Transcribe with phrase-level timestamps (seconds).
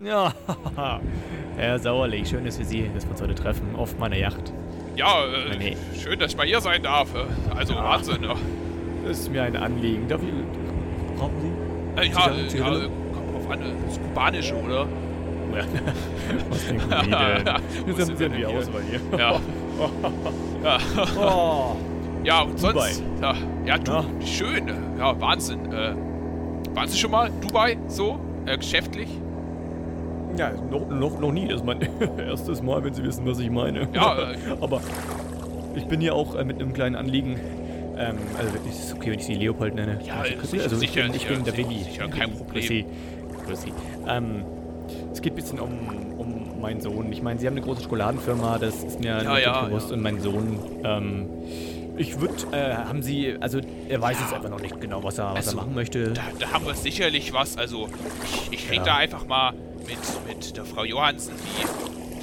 [0.00, 0.32] Ja,
[1.56, 4.52] Herr Sauerlich, schön, dass wir Sie, dass wir uns heute treffen auf meiner Yacht.
[4.96, 5.76] Ja, äh, Nee.
[6.00, 7.08] schön, dass ich mal hier sein darf.
[7.14, 7.24] äh,
[7.56, 7.84] Also Ja.
[7.84, 8.22] Wahnsinn.
[8.22, 8.34] Ja,
[9.06, 10.06] Das ist mir ein Anliegen.
[10.08, 10.28] Darf ich.
[11.18, 12.00] Brauchen Sie?
[12.00, 14.86] äh, ja, äh, ja äh, kommt drauf an, das Kubanische, oder?
[15.56, 15.64] Ja.
[16.50, 17.86] Was denken Sie denn?
[17.86, 18.46] Jetzt sind haben Sie die?
[18.46, 19.00] Auswahl hier.
[19.18, 19.40] Ja.
[20.62, 20.78] ja.
[21.20, 21.76] Oh.
[22.22, 23.02] ja, und sonst.
[23.20, 23.34] Ja,
[23.66, 24.04] ja du, Ja.
[24.24, 24.68] schön.
[24.96, 25.72] Ja, Wahnsinn.
[25.72, 25.94] Äh,
[26.74, 28.20] waren Sie schon mal Dubai so?
[28.46, 29.08] Äh, geschäftlich?
[30.38, 31.48] Ja, noch, noch, noch nie.
[31.48, 31.80] Das ist mein
[32.18, 33.88] erstes Mal, wenn Sie wissen, was ich meine.
[33.92, 34.80] Ja, äh, Aber
[35.74, 37.38] ich bin hier auch äh, mit einem kleinen Anliegen.
[37.98, 39.98] Ähm, also ist es okay, wenn ich Sie Leopold nenne?
[40.04, 41.78] Ja, also, sicher, also ich sicher, bin, ich sicher, bin der Willi.
[41.82, 42.62] sicher, kein Grüß Problem.
[42.62, 42.84] Sie.
[43.46, 43.72] Grüß Sie.
[44.06, 44.44] Ähm,
[45.12, 45.72] es geht ein bisschen um,
[46.16, 47.12] um meinen Sohn.
[47.12, 49.88] Ich meine, Sie haben eine große Schokoladenfirma, das ist mir natürlich ja, bewusst.
[49.90, 49.96] ja.
[49.96, 51.26] Und mein Sohn, ähm,
[51.96, 53.58] ich würde, äh, haben Sie, also
[53.88, 54.24] er weiß Ja.
[54.26, 56.12] jetzt einfach noch nicht genau, was er, was Also, er machen möchte.
[56.12, 57.58] Da, da haben wir sicherlich was.
[57.58, 57.88] Also,
[58.22, 58.84] ich, ich rede Ja.
[58.84, 59.52] da einfach mal
[59.86, 61.34] mit, mit der Frau Johansen,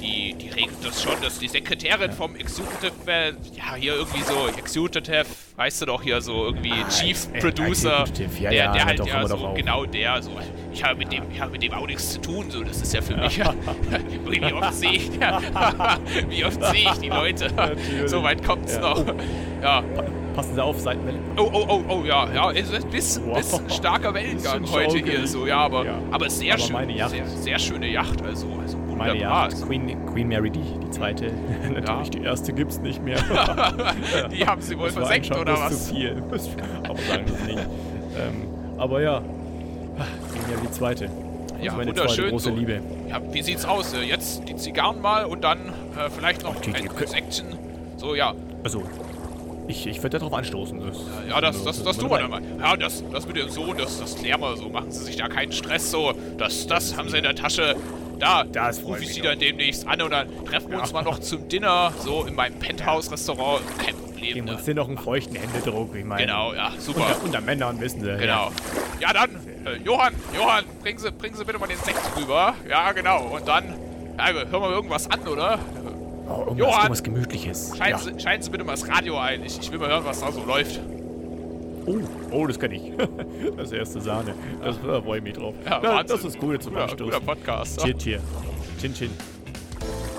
[0.00, 4.46] die, die regelt das schon, dass die Sekretärin vom Executive, äh, ja, hier irgendwie so,
[4.56, 5.24] Executive,
[5.56, 8.98] weißt du doch, hier so irgendwie Chief äh, Producer, Executive, ja, der, ja, der halt
[9.00, 9.54] doch, ja so, auch.
[9.54, 10.30] genau der, so,
[10.72, 12.92] ich habe mit dem, ich habe mit dem auch nichts zu tun, so, das ist
[12.92, 13.38] ja für mich,
[14.24, 15.10] wie oft sehe ich,
[16.28, 17.50] wie oft sehe ich die Leute,
[18.06, 18.80] so weit kommt's Ja.
[18.80, 19.04] noch,
[19.62, 19.82] ja.
[20.36, 21.18] Passen Sie auf, Seitenwelle.
[21.38, 23.38] Oh, oh, oh, oh, ja, ja, es ist ein bisschen, Wow.
[23.38, 25.94] bisschen starker Wellengang Bisschen heute hier, so, ja, aber, Ja.
[26.10, 27.10] aber sehr Aber schön, Yacht.
[27.10, 28.96] Sehr, sehr schöne Yacht, also, also wunderbar.
[29.08, 31.32] Meine ja, Queen, Queen Mary, die, die zweite.
[31.74, 33.16] Natürlich, die erste gibt's nicht mehr.
[34.30, 35.86] Die haben sie wohl Das versenkt, oder was?
[35.88, 36.22] zu viel.
[36.84, 37.66] aber sagen wir nicht.
[38.18, 38.46] Ähm,
[38.78, 41.10] aber ja, Queen Mary die zweite.
[41.62, 42.54] Ja, meine wunderschön zweite große so.
[42.54, 42.80] Liebe.
[43.08, 43.94] Ja, wie sieht's aus?
[43.94, 47.46] Äh, Jetzt die Zigarren mal und dann äh, vielleicht noch die- ein Action.
[47.96, 48.82] So, ja, Also,
[49.68, 50.80] ich, ich würde darauf anstoßen.
[50.86, 52.42] Das, ja, das, das, das tun wir dann mal.
[52.60, 54.68] Ja, das, das mit dem Sohn, das, das klären wir so.
[54.68, 56.12] Machen Sie sich da keinen Stress so.
[56.38, 57.76] Das, das haben Sie in der Tasche.
[58.18, 61.18] Da Das rufe ich Sie dann demnächst an und dann treffen wir uns mal noch
[61.18, 63.60] zum Dinner, so in meinem Penthouse-Restaurant.
[63.78, 64.06] Kein Problem.
[64.16, 64.52] Geben Ne?
[64.52, 65.94] uns hier noch einen feuchten Händedruck.
[65.94, 67.00] Ich meine, Genau, ja, super.
[67.08, 68.16] Unter, unter Männern wissen sie.
[68.16, 68.50] Genau.
[68.98, 69.30] Ja, dann,
[69.66, 72.54] äh, Johann, Johann, bringen Sie, bringen Sie bitte mal den Sekt rüber.
[72.68, 73.24] Ja, genau.
[73.26, 73.74] Und dann,
[74.16, 75.58] ja, hören wir irgendwas an, oder?
[76.28, 76.76] Oh, irgendwas, Johann!
[76.82, 77.72] irgendwas Gemütliches.
[77.76, 77.98] Schalten, Ja.
[77.98, 79.44] Sie, schalten Sie bitte mal das Radio ein.
[79.44, 80.80] Ich, ich will mal hören, was da so läuft.
[81.86, 81.98] Oh,
[82.32, 82.92] oh, das kann ich.
[83.56, 84.34] Das erste Sahne.
[84.62, 85.54] Das, da freue ich mich drauf.
[85.64, 87.20] Ja, Na, das ist cool zum Guter, guter.
[87.20, 87.80] Podcast.
[87.80, 88.20] Cheer, cheer.
[88.80, 89.10] Chin, chin.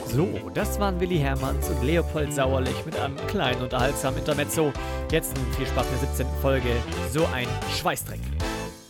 [0.05, 4.71] So, das waren Willi Hermanns und Leopold Sauerlich mit einem kleinen unterhaltsamen Intermezzo.
[5.11, 6.27] Jetzt nun viel Spaß mit der 17.
[6.41, 6.69] Folge.
[7.11, 7.47] So ein
[7.77, 8.21] Schweißdreck.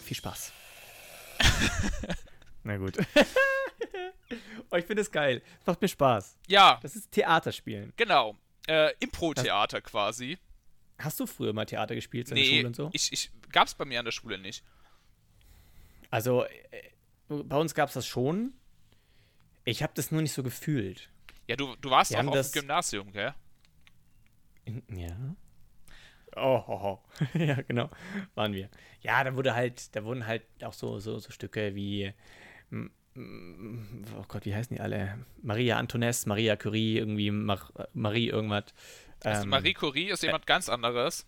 [0.03, 0.51] Viel Spaß.
[2.63, 2.97] Na gut.
[4.71, 5.41] oh, ich finde es geil.
[5.65, 6.37] Macht mir Spaß.
[6.47, 7.93] Ja, Das ist Theaterspielen.
[7.95, 8.35] genau.
[8.67, 10.37] Äh, Impro-Theater quasi.
[10.99, 12.89] Hast du früher mal Theater gespielt in der Nee, Schule und so?
[12.93, 14.63] ich, ich gab's bei mir an der Schule nicht.
[16.09, 16.59] Also, äh,
[17.29, 18.53] bei uns gab es das schon.
[19.63, 21.09] Ich habe das nur nicht so gefühlt.
[21.47, 23.33] Ja, du, du warst Wir auch auf dem Gymnasium, gell?
[24.65, 25.15] In- Ja.
[26.35, 26.99] Oh, oh, oh.
[27.37, 27.89] ja, genau.
[28.35, 28.69] Waren wir.
[29.01, 32.13] Ja, da wurde halt, da wurden halt auch so, so, so Stücke wie,
[32.69, 35.17] mm, oh Gott, wie heißen die alle?
[35.41, 38.65] Maria Antoinette, Maria Curie, irgendwie Mar Marie irgendwas.
[39.23, 41.25] Also Ähm, Marie Curie ist jemand ganz anderes.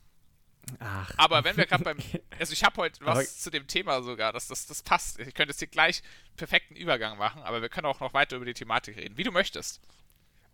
[0.80, 1.98] Ach, Aber wenn wir gerade beim.
[2.40, 5.20] Also ich habe heute was Aber- zu dem Thema sogar, dass das, das passt.
[5.20, 6.04] Ich könnte jetzt hier gleich
[6.38, 9.18] perfekten Übergang machen, aber wir können auch noch weiter über die Thematik reden.
[9.18, 9.82] Wie du möchtest.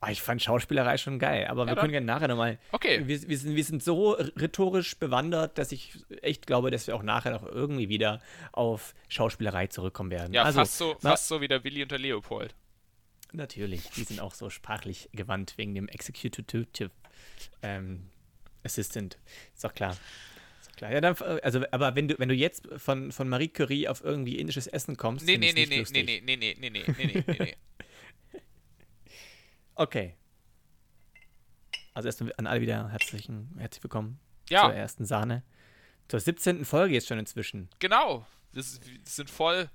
[0.02, 2.60] Ah, ich fand Schauspielerei schon geil, aber wir dann- können gerne nachher nochmal.
[2.72, 3.08] Okay.
[3.08, 7.02] Wir, wir, sind, wir sind so rhetorisch bewandert, dass ich echt glaube, dass wir auch
[7.02, 10.34] nachher noch irgendwie wieder auf Schauspielerei zurückkommen werden.
[10.34, 12.54] Ja, also, fast, so, fast so wie der Willi und der Leopold.
[13.32, 16.92] Natürlich, die sind auch so sprachlich gewandt wegen dem Executive
[17.64, 18.10] ähm,
[18.64, 19.18] Assistant.
[19.56, 19.92] Ist doch klar.
[20.62, 20.92] Ist doch klar.
[20.92, 24.04] Ja, dann, äh, also, aber wenn du, wenn du jetzt von, von Marie Curie auf
[24.04, 26.06] irgendwie indisches Essen kommst, Nee, nee, nee, nee, lustig.
[26.06, 27.56] nee, nee, nee, nee, nee, nee, nee, nee, nee.
[29.76, 30.16] Okay.
[31.94, 35.44] Also erstmal an alle wieder herzlichen, herzlich willkommen zur Ja, ersten Sahne.
[36.08, 36.66] Zur 17.
[36.66, 37.70] Folge jetzt schon inzwischen.
[37.80, 38.26] genau.
[38.52, 39.70] Wir sind voll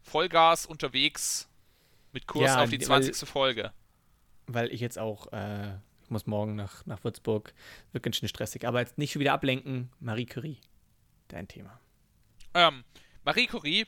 [0.00, 1.46] Vollgas unterwegs
[2.12, 3.28] mit Kurs Ja, auf die weil- 20.
[3.28, 3.72] Folge.
[4.46, 7.52] Weil ich jetzt auch, äh, ich muss morgen nach, nach Würzburg.
[7.92, 8.66] Wird ganz schön stressig.
[8.66, 9.90] Aber jetzt nicht schon wieder ablenken.
[10.00, 10.58] Marie Curie.
[11.28, 11.78] Dein Thema.
[12.54, 12.84] Ähm,
[13.24, 13.86] Marie Curie,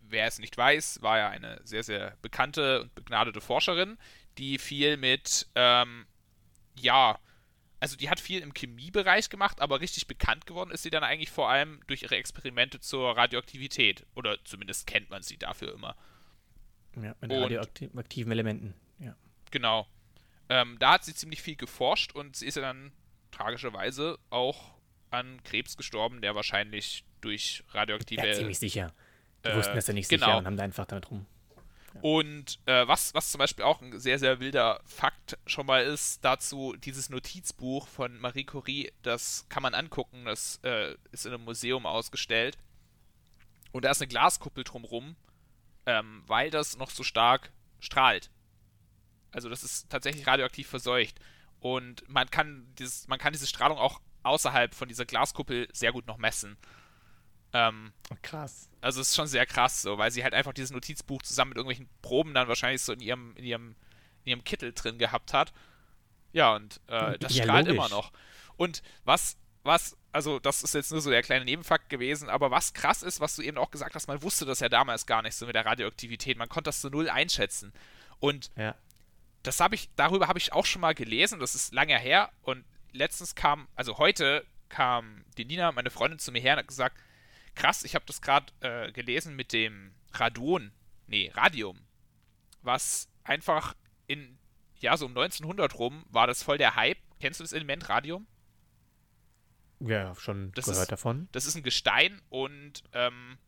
[0.00, 3.98] wer es nicht weiß, war ja eine sehr, sehr bekannte und begnadete Forscherin,
[4.38, 6.06] die viel mit, ähm,
[6.78, 7.18] ja,
[7.80, 11.30] also die hat viel im Chemiebereich gemacht, aber richtig bekannt geworden ist sie dann eigentlich
[11.30, 14.04] vor allem durch ihre Experimente zur Radioaktivität.
[14.14, 15.96] Oder zumindest kennt man sie dafür immer.
[16.96, 18.74] Ja, mit Und- radioaktiven Elementen.
[18.98, 19.14] Ja.
[19.50, 19.86] Genau.
[20.48, 22.90] Ähm, da hat sie ziemlich viel geforscht und sie ist ja dann
[23.30, 24.74] tragischerweise auch
[25.10, 28.92] an Krebs gestorben, der wahrscheinlich durch radioaktive Ja, ziemlich sicher.
[29.44, 30.26] Die Äh, wussten das ja nicht genau.
[30.26, 31.26] sicher und haben da einfach damit rum.
[32.00, 36.24] Und äh, was, was zum Beispiel auch ein sehr, sehr wilder Fakt schon mal ist,
[36.24, 41.44] dazu dieses Notizbuch von Marie Curie, das kann man angucken, das äh, ist in einem
[41.44, 42.58] Museum ausgestellt.
[43.72, 45.16] Und da ist eine Glaskuppel drumrum,
[45.86, 48.30] ähm, weil das noch so stark strahlt.
[49.30, 51.18] Also das ist tatsächlich radioaktiv verseucht.
[51.60, 56.06] Und man kann, dieses, man kann diese Strahlung auch außerhalb von dieser Glaskuppel sehr gut
[56.06, 56.56] noch messen.
[57.58, 58.68] Ähm, krass.
[58.80, 61.56] Also es ist schon sehr krass, so, weil sie halt einfach dieses Notizbuch zusammen mit
[61.56, 63.74] irgendwelchen Proben dann wahrscheinlich so in ihrem, in ihrem,
[64.24, 65.52] in ihrem Kittel drin gehabt hat.
[66.32, 67.76] Ja, und äh, das ja, strahlt logisch.
[67.76, 68.12] immer noch.
[68.56, 72.74] Und was, was, also das ist jetzt nur so der kleine Nebenfakt gewesen, aber was
[72.74, 75.34] krass ist, was du eben auch gesagt hast, man wusste das ja damals gar nicht
[75.34, 77.72] so mit der Radioaktivität, man konnte das so null einschätzen.
[78.20, 78.76] Und ja.
[79.42, 82.64] das habe ich, darüber habe ich auch schon mal gelesen, das ist lange her und
[82.92, 86.96] letztens kam, also heute kam die Nina, meine Freundin, zu mir her und hat gesagt,
[87.58, 90.72] krass, ich habe das gerade äh, gelesen mit dem Radon,
[91.06, 91.78] nee, Radium,
[92.62, 93.74] was einfach
[94.06, 94.38] in,
[94.78, 96.98] ja, so um 1900 rum war das voll der Hype.
[97.20, 98.26] Kennst du das Element Radium?
[99.80, 101.28] Ja, schon das gehört ist, davon.
[101.32, 103.38] Das ist ein Gestein und ähm,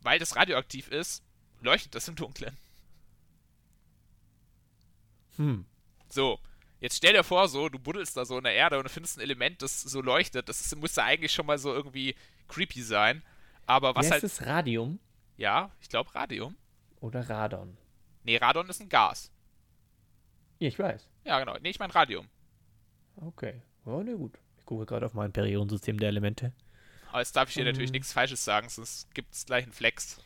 [0.00, 1.22] weil das radioaktiv ist,
[1.60, 2.56] leuchtet das im Dunkeln.
[5.36, 5.64] Hm.
[6.08, 6.38] So,
[6.80, 9.16] jetzt stell dir vor, so, du buddelst da so in der Erde und du findest
[9.16, 10.48] ein Element, das so leuchtet.
[10.48, 12.14] Das ist, müsste eigentlich schon mal so irgendwie
[12.48, 13.22] creepy sein.
[13.66, 14.22] Aber was Wie heißt halt.
[14.24, 14.98] Ist das Radium?
[15.36, 16.56] Ja, ich glaube Radium.
[17.00, 17.76] Oder Radon.
[18.22, 19.30] Nee, Radon ist ein Gas.
[20.58, 21.08] Ja, ich weiß.
[21.24, 21.56] Ja, genau.
[21.60, 22.28] Nee, ich meine Radium.
[23.16, 23.62] Okay.
[23.84, 24.38] Ja, ne, gut.
[24.58, 26.52] Ich gucke gerade auf mein Periodensystem der Elemente.
[27.10, 27.94] Aber jetzt darf ich dir um, natürlich ähm.
[27.94, 30.18] nichts Falsches sagen, sonst gibt es gleich einen Flex.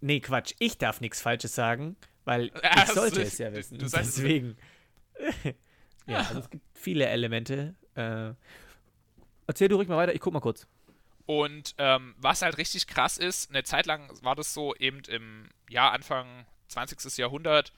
[0.00, 0.54] Nee, Quatsch.
[0.58, 2.46] Ich darf nichts Falsches sagen, weil
[2.76, 3.78] ich sollte es ja wissen.
[3.78, 4.56] Du, du Deswegen.
[6.06, 7.74] ja, also es gibt viele Elemente.
[7.94, 8.32] Äh,
[9.46, 10.66] erzähl du ruhig mal weiter, ich guck mal kurz.
[11.26, 15.48] Und ähm, was halt richtig krass ist, eine Zeit lang war das so eben im
[15.68, 17.18] Jahr Anfang 20.
[17.18, 17.72] Jahrhundert,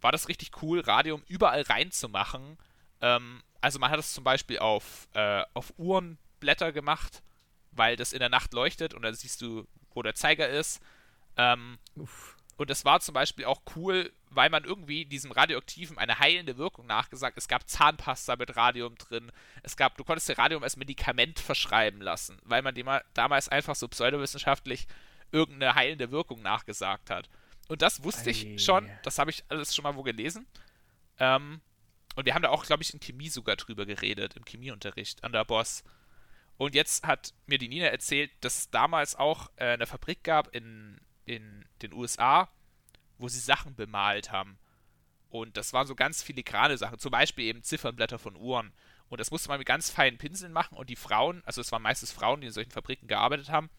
[0.00, 2.58] war das richtig cool, Radium überall reinzumachen.
[3.00, 7.22] Ähm, also man hat es zum Beispiel auf, äh, auf Uhrenblätter gemacht,
[7.72, 10.80] weil das in der Nacht leuchtet und dann siehst du, wo der Zeiger ist.
[11.36, 11.78] Ähm,
[12.56, 16.86] und es war zum Beispiel auch cool, weil man irgendwie diesem Radioaktiven eine heilende Wirkung
[16.86, 17.36] nachgesagt.
[17.36, 19.30] Es gab Zahnpasta mit Radium drin.
[19.62, 23.74] Es gab, du konntest dir Radium als Medikament verschreiben lassen, weil man dem damals einfach
[23.74, 24.86] so pseudowissenschaftlich
[25.32, 27.28] irgendeine heilende Wirkung nachgesagt hat.
[27.68, 30.46] Und das wusste ich schon, das habe ich alles schon mal wo gelesen.
[31.18, 31.60] Ähm,
[32.14, 35.32] und wir haben da auch, glaube ich, in Chemie sogar drüber geredet, im Chemieunterricht an
[35.32, 35.84] der Boss.
[36.56, 40.54] Und jetzt hat mir die Nina erzählt, dass es damals auch äh, eine Fabrik gab
[40.54, 42.48] in, in den USA,
[43.18, 44.58] wo sie Sachen bemalt haben.
[45.28, 48.72] Und das waren so ganz filigrane Sachen, zum Beispiel eben Ziffernblätter von Uhren.
[49.08, 50.76] Und das musste man mit ganz feinen Pinseln machen.
[50.76, 53.70] Und die Frauen, also es waren meistens Frauen, die in solchen Fabriken gearbeitet haben,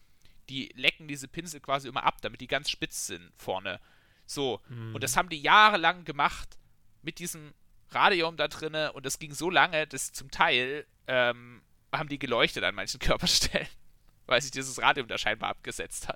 [0.48, 3.80] die lecken diese Pinsel quasi immer ab, damit die ganz spitz sind vorne.
[4.26, 4.60] So.
[4.68, 4.94] Mhm.
[4.94, 6.58] Und das haben die jahrelang gemacht
[7.02, 7.54] mit diesem
[7.90, 8.92] Radium da drinne.
[8.92, 11.62] Und das ging so lange, dass zum Teil ähm,
[11.92, 13.68] haben die geleuchtet an manchen Körperstellen,
[14.26, 16.08] weil sich dieses Radium da scheinbar abgesetzt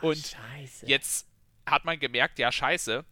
[0.00, 0.86] Und Scheiße.
[0.86, 1.28] jetzt
[1.66, 3.04] hat man gemerkt, ja, scheiße.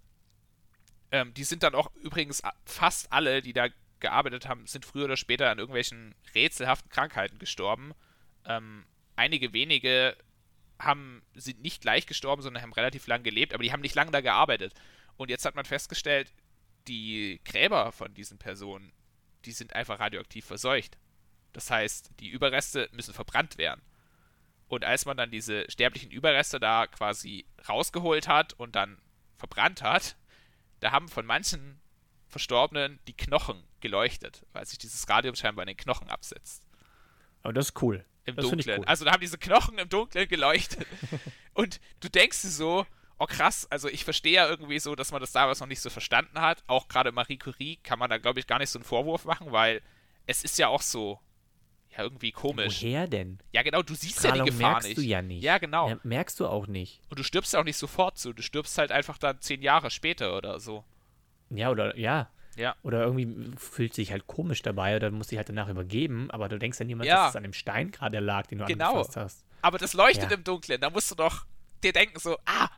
[1.12, 3.68] Ähm, die sind dann auch übrigens fast alle, die da
[4.00, 7.92] gearbeitet haben, sind früher oder später an irgendwelchen rätselhaften Krankheiten gestorben.
[8.44, 8.86] Ähm,
[9.16, 10.16] einige wenige
[10.78, 14.10] haben, sind nicht gleich gestorben, sondern haben relativ lang gelebt, aber die haben nicht lange
[14.10, 14.74] da gearbeitet.
[15.16, 16.32] Und jetzt hat man festgestellt,
[16.88, 18.92] die Gräber von diesen Personen,
[19.44, 20.96] die sind einfach radioaktiv verseucht.
[21.52, 23.82] Das heißt, die Überreste müssen verbrannt werden.
[24.70, 28.98] Und als man dann diese sterblichen Überreste da quasi rausgeholt hat und dann
[29.36, 30.14] verbrannt hat,
[30.78, 31.80] da haben von manchen
[32.28, 36.62] Verstorbenen die Knochen geleuchtet, weil sich dieses Radium scheinbar in den Knochen absetzt.
[37.42, 38.04] Aber das ist cool.
[38.26, 38.78] Im das Dunklen.
[38.78, 38.86] Cool.
[38.86, 40.86] Also da haben diese Knochen im Dunkeln geleuchtet.
[41.54, 42.86] und du denkst dir so,
[43.18, 45.90] oh krass, also ich verstehe ja irgendwie so, dass man das damals noch nicht so
[45.90, 46.62] verstanden hat.
[46.68, 49.50] Auch gerade Marie Curie kann man da, glaube ich, gar nicht so einen Vorwurf machen,
[49.50, 49.82] weil
[50.26, 51.18] es ist ja auch so,
[52.02, 52.82] irgendwie komisch.
[52.82, 53.38] Woher denn?
[53.52, 54.98] Ja, genau, du siehst Strahlung ja die Gefahr merkst nicht.
[54.98, 55.42] du ja nicht.
[55.42, 55.88] Ja, genau.
[55.88, 57.00] Ja, merkst du auch nicht.
[57.08, 58.32] Und du stirbst ja auch nicht sofort so.
[58.32, 60.84] Du stirbst halt einfach dann zehn Jahre später oder so.
[61.50, 62.30] Ja, oder, ja.
[62.56, 62.76] Ja.
[62.82, 66.58] Oder irgendwie fühlt sich halt komisch dabei oder muss sich halt danach übergeben, aber du
[66.58, 67.16] denkst ja niemals, ja.
[67.16, 68.90] dass es an dem Stein gerade lag, den du genau.
[68.90, 69.44] angefasst hast.
[69.62, 70.36] Aber das leuchtet ja.
[70.36, 71.46] im Dunkeln, da musst du doch
[71.82, 72.68] dir denken so, ah,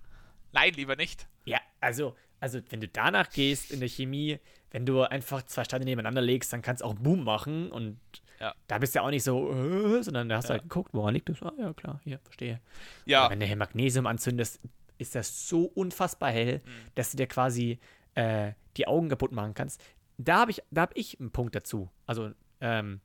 [0.53, 1.27] nein, lieber nicht.
[1.45, 4.39] Ja, also, also wenn du danach gehst in der Chemie,
[4.71, 7.99] wenn du einfach zwei Steine nebeneinander legst, dann kannst du auch Boom machen und
[8.43, 8.55] ja.
[8.67, 11.15] Da bist du ja auch nicht so, äh, sondern da hast du halt geguckt, woran
[11.15, 11.41] liegt das?
[11.43, 12.61] Ah, ja, klar, hier, verstehe.
[13.07, 13.23] Ja.
[13.23, 14.61] Aber wenn du hier Magnesium anzündest,
[14.99, 16.71] ist das so unfassbar hell, mhm.
[16.97, 17.79] dass du dir quasi
[18.17, 19.81] äh, die Augen kaputt machen kannst.
[20.19, 21.89] Da habe ich, hab ich einen Punkt dazu.
[22.05, 23.01] Also, ähm,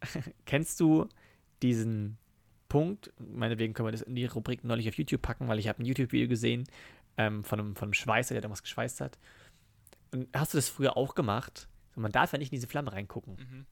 [0.44, 1.08] kennst du
[1.62, 2.18] diesen
[2.68, 5.80] Punkt, meinetwegen können wir das in die Rubrik neulich auf YouTube packen, weil ich habe
[5.80, 6.64] ein YouTube-Video gesehen,
[7.16, 9.18] ähm, von, einem, von einem Schweißer, der damals geschweißt hat.
[10.10, 11.68] Und hast du das früher auch gemacht?
[11.94, 13.36] Man darf ja nicht in diese Flamme reingucken.
[13.36, 13.66] Mhm.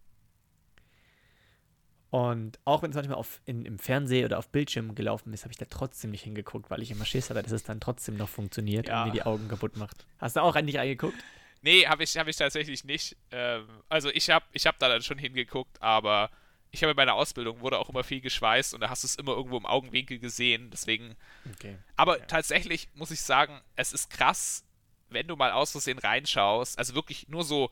[2.11, 5.53] Und auch wenn es manchmal auf, in, im Fernsehen oder auf Bildschirm gelaufen ist, habe
[5.53, 8.29] ich da trotzdem nicht hingeguckt, weil ich immer Schiss hatte, dass es dann trotzdem noch
[8.29, 9.03] funktioniert ja.
[9.03, 10.07] und mir die Augen kaputt macht.
[10.19, 11.19] Hast du auch eigentlich reingeguckt?
[11.61, 13.17] Nee, habe ich, hab ich tatsächlich nicht.
[13.31, 16.31] Ähm, also ich habe ich hab da dann schon hingeguckt, aber
[16.71, 19.17] ich habe in meiner Ausbildung wurde auch immer viel geschweißt und da hast du es
[19.17, 20.71] immer irgendwo im Augenwinkel gesehen.
[20.71, 21.17] Deswegen.
[21.55, 21.77] Okay.
[21.97, 22.25] Aber ja.
[22.27, 24.65] tatsächlich muss ich sagen, es ist krass,
[25.11, 26.79] wenn du mal aus Versehen reinschaust.
[26.79, 27.71] Also wirklich nur so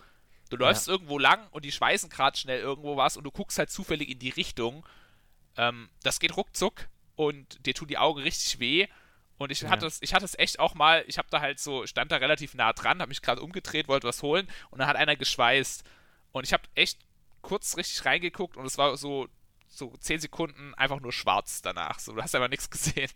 [0.50, 0.93] Du läufst ja.
[0.93, 4.19] irgendwo lang und die schweißen gerade schnell irgendwo was und du guckst halt zufällig in
[4.19, 4.87] die Richtung.
[5.57, 8.87] Ähm, das geht ruckzuck und dir tun die Augen richtig weh.
[9.38, 9.71] Und ich ja.
[9.71, 12.17] hatte es, ich hatte es echt auch mal, ich habe da halt so, stand da
[12.17, 15.85] relativ nah dran, habe mich gerade umgedreht, wollte was holen und dann hat einer geschweißt.
[16.33, 16.99] Und ich habe echt
[17.43, 19.29] kurz richtig reingeguckt und es war so,
[19.69, 21.99] so 10 Sekunden einfach nur schwarz danach.
[21.99, 23.11] So, du hast einfach nichts gesehen.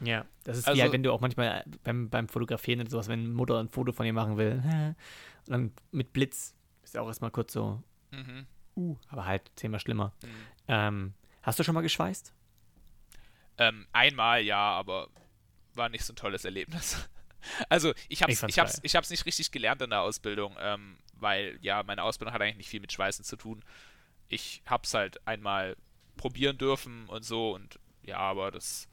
[0.00, 3.08] Ja, das ist also, wie halt, wenn du auch manchmal beim, beim Fotografieren und sowas,
[3.08, 4.62] wenn Mutter ein Foto von dir machen will,
[5.52, 8.46] dann mit Blitz ist ja auch erstmal kurz so, mhm.
[8.76, 10.12] uh, aber halt zehnmal schlimmer.
[10.22, 10.46] Mhm.
[10.68, 12.32] Ähm, hast du schon mal geschweißt?
[13.58, 15.08] Ähm, einmal ja, aber
[15.74, 17.08] war nicht so ein tolles Erlebnis.
[17.70, 20.98] Also ich habe ich, ich hab's, ich hab's nicht richtig gelernt in der Ausbildung, ähm,
[21.14, 23.64] weil ja, meine Ausbildung hat eigentlich nicht viel mit Schweißen zu tun.
[24.28, 25.74] Ich hab's halt einmal
[26.18, 28.89] probieren dürfen und so und ja, aber das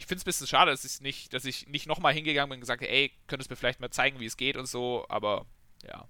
[0.00, 2.56] ich finde es ein bisschen schade, dass ich nicht, dass ich nicht nochmal hingegangen bin
[2.56, 5.04] und gesagt habe, ey, könntest du mir vielleicht mal zeigen, wie es geht und so,
[5.10, 5.44] aber
[5.86, 6.08] ja.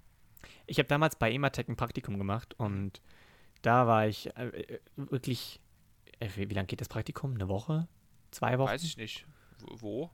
[0.65, 3.01] Ich habe damals bei Ematec ein Praktikum gemacht und
[3.63, 5.59] da war ich äh, äh wirklich,
[6.21, 7.33] äh, wie, wie lange geht das Praktikum?
[7.33, 7.89] Eine Woche?
[8.31, 8.69] Zwei Wochen?
[8.71, 9.25] Weiß ich nicht.
[9.59, 10.09] Wo?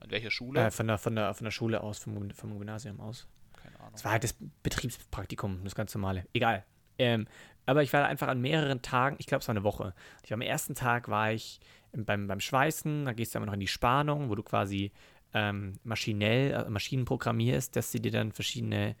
[0.00, 0.58] An welcher Schule?
[0.58, 3.28] Äh, von, der, von, der, von der Schule aus, vom, vom Gymnasium aus.
[3.62, 3.92] Keine Ahnung.
[3.94, 6.26] Es war halt das Betriebspraktikum, das ganz normale.
[6.32, 6.64] Egal.
[6.98, 7.28] Ähm,
[7.66, 9.94] aber ich war einfach an mehreren Tagen, ich glaube, es war eine Woche.
[10.24, 11.60] Ich am ersten Tag war ich
[11.92, 14.92] beim, beim Schweißen, da gehst du aber noch in die Spannung, wo du quasi
[15.34, 18.96] ähm, maschinell, äh, Maschinen programmierst, dass sie dir dann verschiedene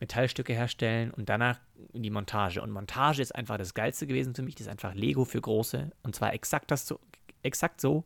[0.00, 1.60] Metallstücke herstellen und danach
[1.92, 2.60] in die Montage.
[2.60, 4.54] Und Montage ist einfach das Geilste gewesen für mich.
[4.54, 5.90] Das ist einfach Lego für Große.
[6.02, 6.98] Und zwar exakt, das so,
[7.42, 8.04] exakt so.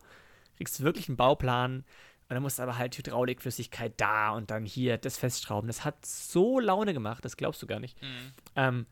[0.56, 1.84] Kriegst du wirklich einen Bauplan.
[2.28, 5.68] Und dann musst du aber halt Hydraulikflüssigkeit da und dann hier das festschrauben.
[5.68, 8.00] Das hat so Laune gemacht, das glaubst du gar nicht.
[8.02, 8.32] Mhm.
[8.56, 8.86] Ähm,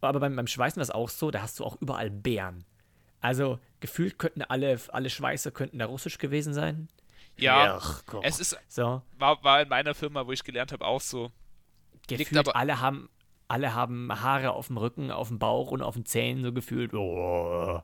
[0.00, 2.64] aber beim, beim Schweißen war es auch so, da hast du auch überall Bären.
[3.24, 6.88] Also gefühlt könnten alle, alle Schweißer könnten da russisch gewesen sein.
[7.38, 7.80] Ja,
[8.22, 9.00] es ist so.
[9.16, 11.32] war, war in meiner Firma, wo ich gelernt habe, auch so.
[12.06, 13.08] Gefühlt aber, alle haben
[13.48, 16.92] alle haben Haare auf dem Rücken, auf dem Bauch und auf den Zähnen so gefühlt.
[16.92, 17.80] Oh,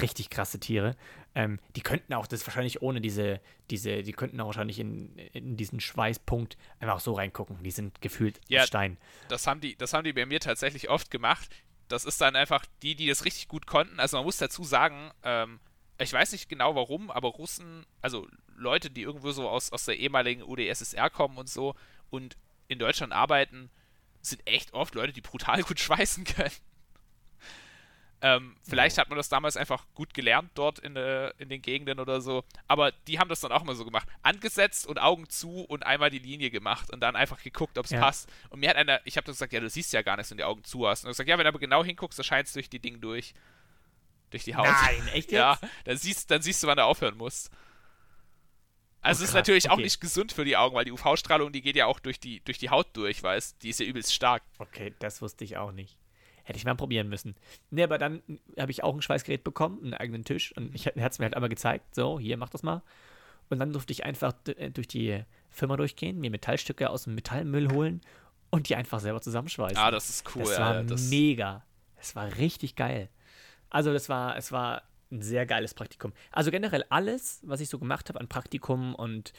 [0.00, 0.94] richtig krasse Tiere.
[1.34, 5.56] Ähm, die könnten auch, das wahrscheinlich ohne diese, diese, die könnten auch wahrscheinlich in, in
[5.56, 7.60] diesen Schweißpunkt einfach so reingucken.
[7.64, 8.96] Die sind gefühlt ja, Stein.
[9.28, 11.50] Das haben die, das haben die bei mir tatsächlich oft gemacht
[11.88, 14.00] das ist dann einfach die, die das richtig gut konnten.
[14.00, 15.60] Also man muss dazu sagen, ähm,
[15.98, 18.26] ich weiß nicht genau warum, aber Russen, also
[18.56, 21.74] Leute, die irgendwo so aus, aus der ehemaligen UdSSR kommen und so
[22.10, 22.36] und
[22.68, 23.70] in Deutschland arbeiten,
[24.20, 26.50] sind echt oft Leute, die brutal gut schweißen können.
[28.24, 32.00] Ähm, vielleicht hat man das damals einfach gut gelernt dort in, äh, in den Gegenden
[32.00, 32.42] oder so.
[32.66, 34.08] Aber die haben das dann auch immer so gemacht.
[34.22, 37.90] Angesetzt und Augen zu und einmal die Linie gemacht und dann einfach geguckt, ob es
[37.90, 38.00] ja.
[38.00, 38.32] passt.
[38.48, 40.40] Und mir hat einer, ich habe gesagt, ja, du siehst ja gar nichts, wenn du
[40.40, 41.04] die Augen zu hast.
[41.04, 42.96] Und ich gesagt, ja, wenn du aber genau hinguckst, dann scheint es durch die Dinge
[42.96, 43.34] durch.
[44.30, 44.68] Durch die Haut.
[44.68, 45.32] Nein, echt jetzt?
[45.32, 47.50] Ja, dann siehst, dann siehst du, wann du aufhören musst.
[49.02, 49.74] Also oh, es ist natürlich okay.
[49.74, 52.40] auch nicht gesund für die Augen, weil die UV-Strahlung, die geht ja auch durch die,
[52.40, 54.42] durch die Haut durch, weißt Die ist ja übelst stark.
[54.56, 55.98] Okay, das wusste ich auch nicht.
[56.44, 57.34] Hätte ich mal probieren müssen.
[57.70, 58.22] Ne, aber dann
[58.58, 60.54] habe ich auch ein Schweißgerät bekommen, einen eigenen Tisch.
[60.56, 61.94] Und ich, er hat es mir halt einmal gezeigt.
[61.94, 62.82] So, hier, mach das mal.
[63.50, 67.72] Und dann durfte ich einfach äh, durch die Firma durchgehen, mir Metallstücke aus dem Metallmüll
[67.72, 68.00] holen
[68.50, 69.76] und die einfach selber zusammenschweißen.
[69.76, 70.42] Ah, das ist cool.
[70.42, 71.64] Das war das mega.
[71.96, 73.08] Es war richtig geil.
[73.70, 76.12] Also, das war, es war ein sehr geiles Praktikum.
[76.30, 79.32] Also generell alles, was ich so gemacht habe an Praktikum und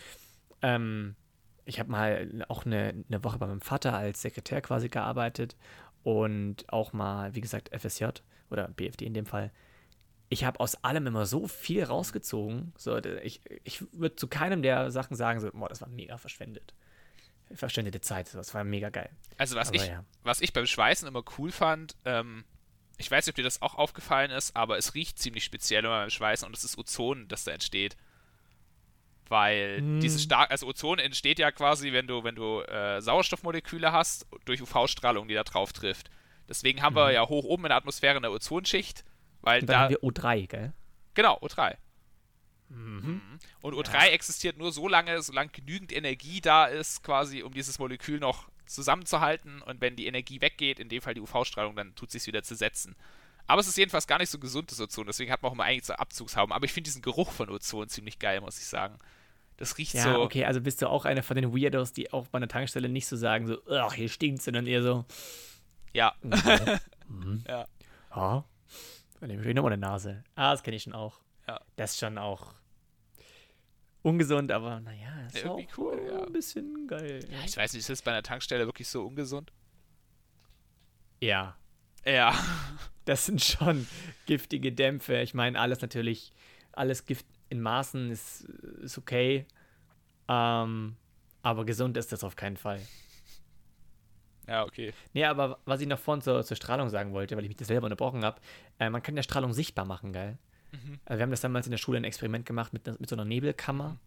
[0.61, 1.15] ähm,
[1.65, 5.55] ich habe mal auch eine, eine Woche bei meinem Vater als Sekretär quasi gearbeitet
[6.05, 8.05] und auch mal, wie gesagt, FSJ
[8.51, 9.51] oder BFD in dem Fall.
[10.29, 12.73] Ich habe aus allem immer so viel rausgezogen.
[12.77, 16.75] So, ich ich würde zu keinem der Sachen sagen, so, boah, das war mega verschwendet.
[17.51, 19.09] Verschwendete Zeit, das war mega geil.
[19.37, 20.03] Also, was, ich, ja.
[20.21, 22.43] was ich beim Schweißen immer cool fand, ähm,
[22.97, 26.01] ich weiß nicht, ob dir das auch aufgefallen ist, aber es riecht ziemlich speziell immer
[26.01, 27.97] beim Schweißen und es ist Ozon, das da entsteht.
[29.27, 29.99] Weil hm.
[29.99, 34.61] dieses stark, also Ozon entsteht ja quasi, wenn du, wenn du äh, Sauerstoffmoleküle hast, durch
[34.61, 36.09] UV-Strahlung, die da drauf trifft.
[36.47, 36.97] Deswegen haben mhm.
[36.97, 39.03] wir ja hoch oben in der Atmosphäre eine Ozonschicht.
[39.41, 40.73] Weil Und dann da, haben wir O3, gell?
[41.15, 41.75] Genau, O3.
[42.69, 42.77] Mhm.
[42.77, 43.21] mhm.
[43.61, 44.11] Und O3 ja.
[44.11, 49.61] existiert nur so lange, solange genügend Energie da ist, quasi, um dieses Molekül noch zusammenzuhalten.
[49.61, 52.43] Und wenn die Energie weggeht, in dem Fall die UV-Strahlung, dann tut es sich wieder
[52.43, 52.95] zersetzen.
[53.47, 55.05] Aber es ist jedenfalls gar nicht so gesund, das Ozon.
[55.05, 56.51] Deswegen hat man auch immer eigentlich so Abzugshauben.
[56.51, 58.97] Aber ich finde diesen Geruch von Ozon ziemlich geil, muss ich sagen.
[59.57, 60.21] Das riecht ja, so.
[60.21, 63.07] okay, also bist du auch einer von den Weirdos, die auch bei einer Tankstelle nicht
[63.07, 65.05] so sagen, so, ach, hier stinkt, sondern eher so,
[65.93, 66.13] Ja.
[67.07, 67.43] mhm.
[67.47, 67.65] Ja.
[68.15, 68.43] Ja.
[69.21, 70.23] Dann nehme ich nochmal eine Nase.
[70.35, 71.19] Ah, das kenne ich schon auch.
[71.47, 71.61] Ja.
[71.77, 72.53] Das ist schon auch
[74.01, 76.25] ungesund, aber naja, ist Ja, auch cool, ja.
[76.25, 77.25] ein bisschen geil.
[77.31, 77.37] ja.
[77.45, 79.51] Ich weiß nicht, ist das bei einer Tankstelle wirklich so ungesund?
[81.21, 81.55] Ja,
[82.05, 82.35] Ja.
[83.05, 83.87] das sind schon
[84.25, 85.21] giftige Dämpfe.
[85.21, 86.33] Ich meine, alles natürlich,
[86.73, 88.41] alles Gift in Maßen ist,
[88.81, 89.45] ist okay.
[90.27, 90.95] Ähm,
[91.41, 92.81] aber gesund ist das auf keinen Fall.
[94.47, 94.93] Ja, okay.
[95.13, 97.67] Nee, aber was ich noch vorhin zur, zur Strahlung sagen wollte, weil ich mich das
[97.67, 98.39] selber unterbrochen habe,
[98.79, 100.37] äh, man kann ja Strahlung sichtbar machen, geil.
[100.71, 100.99] Mhm.
[101.05, 103.25] Also wir haben das damals in der Schule ein Experiment gemacht mit, mit so einer
[103.25, 103.97] Nebelkammer.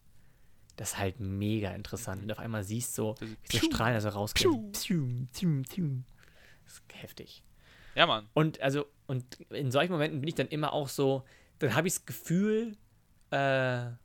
[0.77, 2.23] Das ist halt mega interessant.
[2.23, 4.71] Und auf einmal siehst du, Also, wie so piu, Strahlen also rausgehen.
[4.71, 4.71] piu.
[4.71, 6.03] Piu, piu, piu.
[6.65, 7.43] Das ist heftig.
[7.97, 8.29] Ja, Mann.
[8.33, 11.25] Und also, und in solchen Momenten bin ich dann immer auch so,
[11.59, 12.77] dann habe ich das Gefühl,
[13.31, 13.97] äh,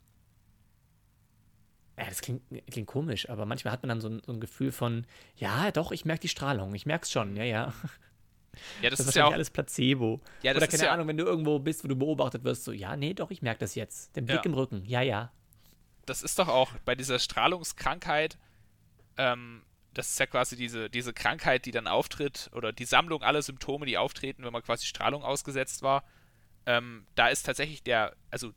[1.96, 4.72] ja, das klingt, klingt komisch, aber manchmal hat man dann so ein, so ein Gefühl
[4.72, 7.74] von, ja, doch, ich merke die Strahlung, ich merke es schon, ja, ja.
[8.84, 9.34] Ja, das, Das, ist ja auch.
[9.34, 10.22] alles Placebo.
[10.44, 12.72] Ja, das Oder keine ja, Ahnung, wenn du irgendwo bist, wo du beobachtet wirst, so,
[12.72, 14.16] ja, nee, doch, ich merke das jetzt.
[14.16, 14.44] Den Blick Ja.
[14.46, 15.32] im Rücken, ja, ja.
[16.06, 18.38] das ist doch auch bei dieser Strahlungskrankheit,
[19.18, 19.64] ähm,
[19.94, 23.86] das ist ja quasi diese, diese Krankheit, die dann auftritt, oder die Sammlung aller Symptome,
[23.86, 26.04] die auftreten, wenn man quasi Strahlung ausgesetzt war.
[26.66, 28.52] Ähm, da ist tatsächlich der, also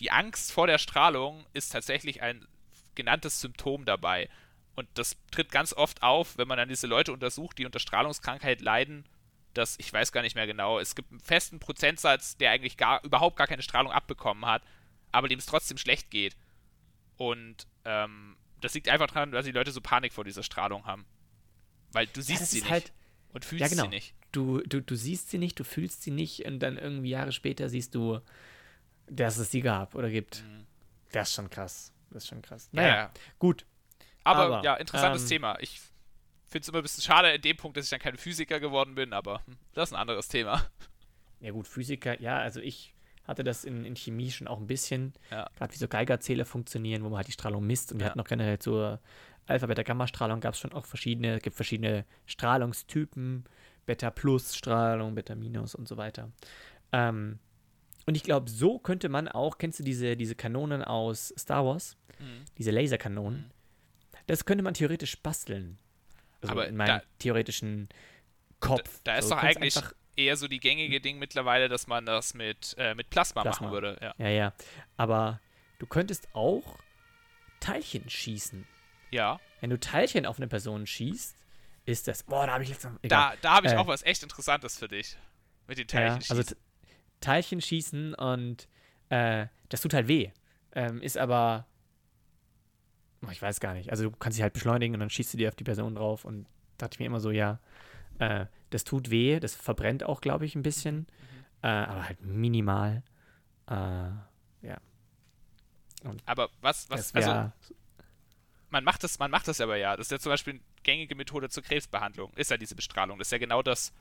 [0.00, 2.46] die Angst vor der Strahlung ist tatsächlich ein
[2.94, 4.28] genanntes Symptom dabei.
[4.74, 8.60] Und das tritt ganz oft auf, wenn man dann diese Leute untersucht, die unter Strahlungskrankheit
[8.60, 9.04] leiden.
[9.54, 13.02] dass ich weiß gar nicht mehr genau, es gibt einen festen Prozentsatz, der eigentlich gar,
[13.04, 14.62] überhaupt gar keine Strahlung abbekommen hat,
[15.12, 16.36] aber dem es trotzdem schlecht geht.
[17.16, 21.06] Und ähm, das liegt einfach daran, dass die Leute so Panik vor dieser Strahlung haben.
[21.92, 22.92] Weil du siehst das sie ist nicht halt-
[23.32, 23.84] und fühlst Ja, genau.
[23.84, 24.14] sie nicht.
[24.32, 27.68] Du, du, du siehst sie nicht, du fühlst sie nicht und dann irgendwie Jahre später
[27.68, 28.20] siehst du,
[29.08, 30.42] dass es sie gab oder gibt.
[30.44, 30.66] Mhm.
[31.12, 31.92] Das ist schon krass.
[32.10, 32.68] Das ist schon krass.
[32.72, 33.10] Ja, Naja, ja.
[33.38, 33.66] gut.
[34.24, 35.58] Aber, Aber, ja, interessantes ähm, Thema.
[35.60, 35.80] Ich
[36.46, 38.94] finde es immer ein bisschen schade in dem Punkt, dass ich dann kein Physiker geworden
[38.94, 40.64] bin, aber hm, das ist ein anderes Thema.
[41.40, 45.12] Ja gut, Physiker, ja, also ich hatte das in, in Chemie schon auch ein bisschen,
[45.30, 45.50] Ja.
[45.58, 48.24] gerade wie so Geigerzähler funktionieren, wo man halt die Strahlung misst und wir hatten auch
[48.26, 48.98] generell zur
[49.46, 53.44] Alpha, Beta, Gamma-Strahlung gab es schon auch verschiedene, es gibt verschiedene Strahlungstypen,
[53.84, 56.30] Beta-Plus-Strahlung, Beta-Minus und so weiter.
[56.92, 57.38] Ähm,
[58.06, 61.96] und ich glaube, so könnte man auch, kennst du diese, diese Kanonen aus Star Wars?
[62.18, 62.44] Mhm.
[62.58, 63.50] Diese Laserkanonen?
[64.26, 65.78] Das könnte man theoretisch basteln.
[66.40, 67.88] Also Aber in meinem da- theoretischen
[68.60, 69.00] Kopf.
[69.04, 69.74] Da ist So, doch eigentlich
[70.16, 73.66] eher so die gängige Ding mittlerweile, dass man das mit, äh, mit Plasma, Plasma.
[73.66, 73.98] machen würde.
[74.00, 74.14] Ja.
[74.18, 74.52] Ja, ja.
[74.96, 75.40] Aber
[75.78, 76.78] du könntest auch
[77.60, 78.66] Teilchen schießen.
[79.10, 79.40] ja.
[79.60, 81.34] Wenn du Teilchen auf eine Person schießt,
[81.86, 82.22] ist das.
[82.24, 82.98] Boah, da habe ich letztens.
[83.02, 83.76] Da, da habe ich Äh.
[83.76, 85.16] auch was echt Interessantes für dich.
[85.66, 86.36] Mit den ja, Teilchen.
[86.36, 86.60] also T-
[87.24, 88.68] Teilchen schießen und
[89.08, 90.30] äh, das tut halt weh.
[90.72, 91.66] Ähm, ist aber.
[93.26, 93.90] oh, Ich weiß gar nicht.
[93.90, 96.24] Also du kannst dich halt beschleunigen und dann schießt du dir auf die Person drauf
[96.24, 96.46] und
[96.78, 97.60] dachte ich mir immer so, ja,
[98.18, 100.96] äh, das tut weh, das verbrennt auch, glaube ich, ein bisschen.
[100.96, 101.06] Mhm.
[101.62, 103.02] Äh, aber halt minimal.
[103.68, 104.78] Äh, ja.
[106.26, 107.50] aber was, was, also
[108.70, 109.96] man macht das, man macht das aber ja.
[109.96, 112.32] Das ist ja zum Beispiel eine gängige Methode zur Krebsbehandlung.
[112.34, 113.18] Ist ja diese Bestrahlung.
[113.18, 113.92] Das ist ja genau das.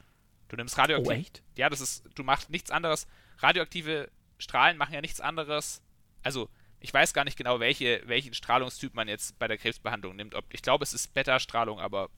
[0.53, 1.17] Du nimmst oh, radioaktiv.
[1.17, 1.43] echt?
[1.55, 3.07] ja, das ist, du machst nichts anderes.
[3.39, 5.81] Radioaktive Strahlen machen ja nichts anderes.
[6.21, 6.47] Also,
[6.79, 10.35] ich weiß gar nicht genau, welche, welchen Strahlungstyp man jetzt bei der Krebsbehandlung nimmt.
[10.35, 12.11] Ob, ich glaube, es ist Beta-Strahlung, aber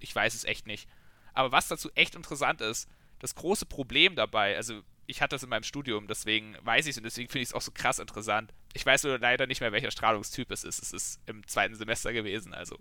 [0.00, 0.88] ich weiß es echt nicht.
[1.34, 5.48] Aber was dazu echt interessant ist, das große Problem dabei, also ich hatte das in
[5.48, 8.52] meinem Studium, deswegen weiß ich es und deswegen finde ich es auch so krass interessant.
[8.72, 10.82] Ich weiß nur leider nicht mehr, welcher Strahlungstyp es ist.
[10.82, 12.76] Es ist im zweiten Semester gewesen, also.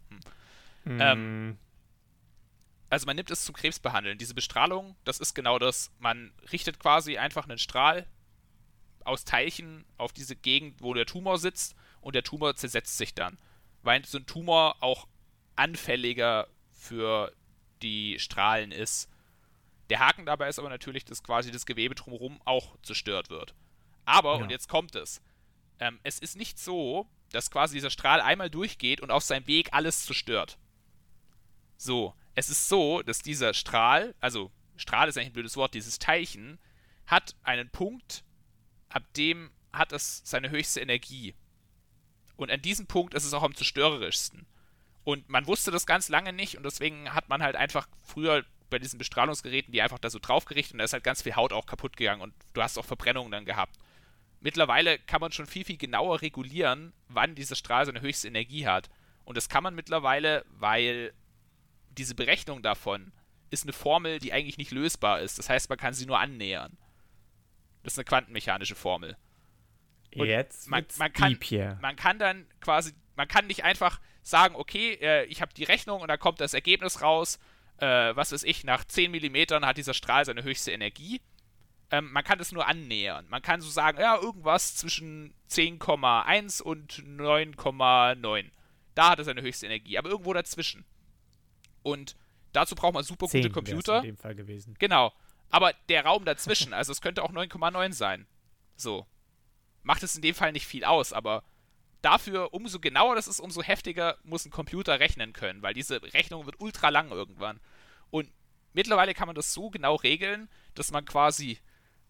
[0.85, 0.99] Hm.
[0.99, 1.57] Ähm, Mm,
[2.89, 4.17] also man nimmt es zum Krebsbehandeln.
[4.17, 5.91] Diese Bestrahlung, das ist genau das.
[5.99, 8.07] Man richtet quasi einfach einen Strahl
[9.03, 13.37] aus Teilchen auf diese Gegend, wo der Tumor sitzt und der Tumor zersetzt sich dann.
[13.83, 15.07] Weil so ein Tumor auch
[15.55, 17.31] anfälliger für
[17.81, 19.09] die Strahlen ist.
[19.89, 23.53] Der Haken dabei ist aber natürlich, dass quasi das Gewebe drumherum auch zerstört wird.
[24.05, 24.43] Aber, Ja.
[24.43, 25.21] und jetzt kommt es,
[25.79, 29.69] ähm, es ist nicht so, dass quasi dieser Strahl einmal durchgeht und auf seinem Weg
[29.73, 30.57] alles zerstört.
[31.77, 35.99] So, es ist so, dass dieser Strahl, also Strahl ist eigentlich ein blödes Wort, dieses
[35.99, 36.59] Teilchen,
[37.07, 38.23] hat einen Punkt,
[38.89, 41.33] ab dem hat es seine höchste Energie.
[42.35, 44.45] Und an diesem Punkt ist es auch am zerstörerischsten.
[45.05, 48.79] Und man wusste das ganz lange nicht und deswegen hat man halt einfach früher bei
[48.79, 51.67] diesen Bestrahlungsgeräten die einfach da so draufgerichtet und da ist halt ganz viel Haut auch
[51.67, 53.77] kaputt gegangen und du hast auch Verbrennungen dann gehabt.
[54.41, 58.89] Mittlerweile kann man schon viel, viel genauer regulieren, wann dieser Strahl seine höchste Energie hat.
[59.23, 61.13] Und das kann man mittlerweile, weil
[61.97, 63.11] diese Berechnung davon
[63.49, 65.39] ist eine Formel, die eigentlich nicht lösbar ist.
[65.39, 66.77] Das heißt, man kann sie nur annähern.
[67.83, 69.17] Das ist eine quantenmechanische Formel.
[70.15, 71.37] Und Jetzt man, man, kann,
[71.81, 76.01] man kann dann quasi, man kann nicht einfach sagen, okay, äh, ich habe die Rechnung
[76.01, 77.37] und da kommt das Ergebnis raus,
[77.77, 81.21] äh, was weiß ich, nach 10 mm hat dieser Strahl seine höchste Energie.
[81.91, 83.27] Ähm, man kann das nur annähern.
[83.29, 88.51] Man kann so sagen, ja, irgendwas zwischen 10,1 und 9,9.
[88.95, 90.85] Da hat er seine höchste Energie, aber irgendwo dazwischen.
[91.85, 92.15] Und
[92.51, 93.97] dazu braucht man super gute Computer.
[93.97, 94.75] in dem Fall gewesen.
[94.79, 95.13] Genau.
[95.51, 98.25] Aber der Raum dazwischen, also es könnte auch 9,9 sein.
[98.75, 99.05] So.
[99.83, 101.43] Macht es in dem Fall nicht viel aus, aber
[102.01, 106.47] dafür, umso genauer das ist, umso heftiger muss ein Computer rechnen können, weil diese Rechnung
[106.47, 107.59] wird ultra lang irgendwann.
[108.09, 108.31] Und
[108.73, 111.59] mittlerweile kann man das so genau regeln, dass man quasi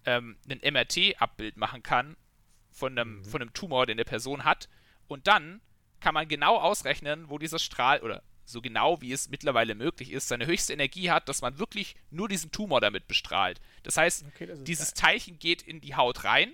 [0.06, 2.16] ähm, ein MRT-Abbild machen kann
[2.72, 3.26] von einem, Mhm.
[3.26, 4.70] von einem Tumor, den eine Person hat.
[5.08, 5.60] Und dann
[6.00, 10.28] kann man genau ausrechnen, wo dieser Strahl, oder so genau wie es mittlerweile möglich ist,
[10.28, 13.60] seine höchste Energie hat, dass man wirklich nur diesen Tumor damit bestrahlt.
[13.84, 16.54] Das heißt, Okay, das dieses Teilchen geht in die Haut rein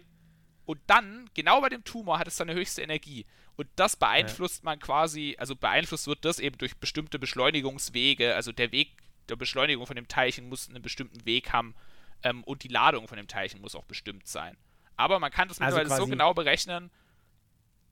[0.65, 3.25] und dann, genau bei dem Tumor, hat es seine höchste Energie.
[3.57, 8.35] Und das beeinflusst man quasi, also beeinflusst wird das eben durch bestimmte Beschleunigungswege.
[8.35, 8.95] Also der Weg
[9.29, 11.75] der Beschleunigung von dem Teilchen muss einen bestimmten Weg haben
[12.23, 14.57] ähm, und die Ladung von dem Teilchen muss auch bestimmt sein.
[14.95, 16.91] Aber man kann das Also mittlerweile so genau berechnen,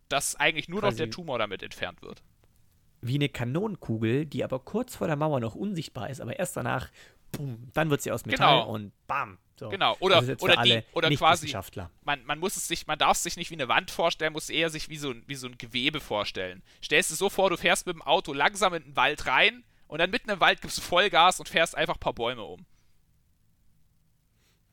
[0.07, 2.23] dass eigentlich nur noch der Tumor damit entfernt wird.
[3.01, 6.89] Wie eine Kanonenkugel, die aber kurz vor der Mauer noch unsichtbar ist, aber erst danach,
[7.31, 8.69] boom, dann wird sie aus Metall Genau.
[8.73, 9.37] und bam.
[9.57, 9.67] So.
[9.69, 11.53] Genau, oder- jetzt für oder die- oder quasi-
[12.05, 14.49] man, man muss es sich, man darf es sich nicht wie eine Wand vorstellen, muss
[14.49, 16.63] eher sich wie so, ein, wie so ein Gewebe vorstellen.
[16.81, 19.99] Stellst du so vor, du fährst mit dem Auto langsam in den Wald rein und
[19.99, 22.65] dann mitten im Wald gibst du Vollgas und fährst einfach ein paar Bäume um.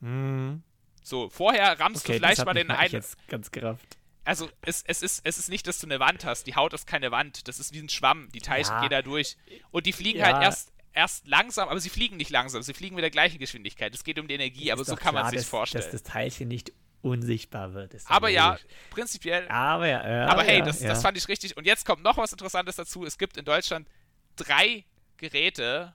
[0.01, 0.63] Mhm.
[1.03, 2.93] So, vorher rammst Okay, du vielleicht mal den einen.
[2.93, 3.97] jetzt ganz gerafft.
[4.27, 6.47] Also, es, es, ist, es ist nicht, dass du eine Wand hast.
[6.47, 7.49] Die Haut ist keine Wand.
[7.49, 8.29] Das ist wie ein Schwamm.
[8.35, 8.81] Die Teilchen Ja.
[8.81, 9.37] gehen da durch.
[9.71, 10.27] Und die fliegen Ja.
[10.27, 12.61] halt erst, erst langsam, aber sie fliegen nicht langsam.
[12.63, 13.95] Sie fliegen mit der gleichen Geschwindigkeit.
[13.95, 15.83] Es geht um die Energie, aber so kann man sich vorstellen.
[15.85, 17.95] Dass das Teilchen nicht unsichtbar wird.
[18.07, 18.67] Aber ja, logisch.
[18.91, 21.57] prinzipiell Aber ja, ja Aber hey, das, das fand ich richtig.
[21.57, 23.05] Und jetzt kommt noch was Interessantes dazu.
[23.05, 23.89] Es gibt in Deutschland
[24.35, 24.85] drei
[25.19, 25.95] Geräte,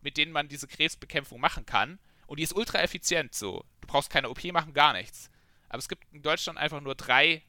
[0.00, 1.98] mit denen man diese Krebsbekämpfung machen kann.
[2.26, 3.64] Und die ist ultra effizient so.
[3.80, 5.30] Du brauchst keine OP machen, gar nichts.
[5.68, 7.42] Aber es gibt in Deutschland einfach nur drei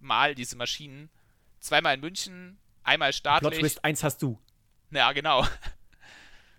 [0.00, 1.10] Mal diese Maschinen.
[1.60, 3.58] Zweimal in München, einmal Plot staatlich.
[3.60, 4.38] Twist 1 hast du.
[4.90, 5.44] Ja, genau.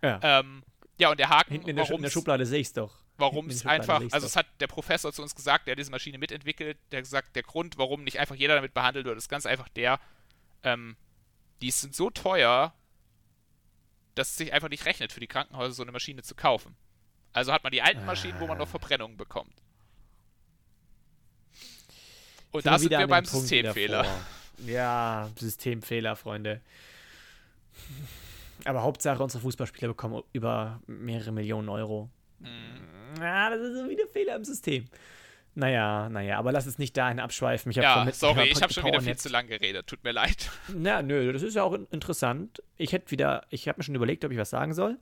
[0.02, 0.20] Ja.
[0.24, 0.64] Ähm,
[0.98, 2.94] ja, und der Haken, Hinten in der, in der Schublade sehe ich's doch.
[3.18, 6.78] warum es einfach, also es hat der Professor zu uns gesagt, der diese Maschine mitentwickelt,
[6.92, 9.68] der hat gesagt, der Grund, warum nicht einfach jeder damit behandelt wird, ist ganz einfach
[9.70, 10.00] der,
[10.64, 10.96] ähm,
[11.62, 12.74] die sind so teuer,
[14.16, 16.76] dass es sich einfach nicht rechnet, für die Krankenhäuser so eine Maschine zu kaufen.
[17.34, 18.72] Also hat man die alten Maschinen, wo man noch Ah.
[18.72, 19.54] Verbrennungen bekommt.
[22.52, 24.06] Und da sind wir beim Systemfehler.
[24.66, 26.62] Ja, Systemfehler, Freunde.
[28.66, 32.10] Aber Hauptsache, unsere Fußballspieler bekommen über mehrere Millionen Euro.
[32.40, 33.22] Mhm.
[33.22, 34.86] Ja, das ist so wieder Fehler im System.
[35.56, 37.72] Naja, naja, aber lass es nicht dahin abschweifen.
[37.72, 39.88] Ich Ja, sorry, ich habe schon wieder viel zu lang geredet.
[39.88, 40.50] Tut mir leid.
[40.74, 42.62] Na, nö, das ist ja auch in- interessant.
[42.78, 44.98] Ich hätte wieder, ich habe mir schon überlegt, ob ich was sagen soll.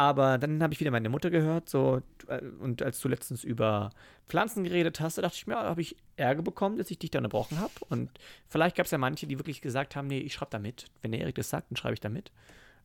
[0.00, 3.90] Aber dann habe ich wieder meine Mutter gehört, so, äh, und als du letztens über
[4.30, 7.10] Pflanzen geredet hast, da dachte ich mir, da habe ich Ärger bekommen, dass ich dich
[7.10, 7.74] da unterbrochen habe.
[7.90, 8.08] Und
[8.48, 10.86] vielleicht gab es ja manche, die wirklich gesagt haben, nee, ich schreibe da mit.
[11.02, 12.32] Wenn der Erik das sagt, dann schreibe ich da mit.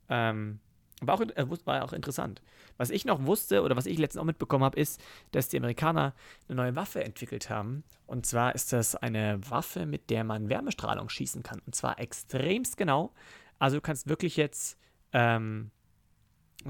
[0.10, 0.60] Ähm,
[1.00, 2.42] war auch, äh, war auch interessant.
[2.76, 5.02] Was ich noch wusste oder was ich letztens auch mitbekommen habe, ist,
[5.32, 6.14] dass die Amerikaner
[6.50, 7.86] eine neue Waffe entwickelt haben.
[8.08, 11.62] Und zwar ist das eine Waffe, mit der man Wärmestrahlung schießen kann.
[11.66, 13.14] Und zwar extremst genau.
[13.58, 14.78] Also du kannst wirklich jetzt,
[15.14, 15.72] ähm,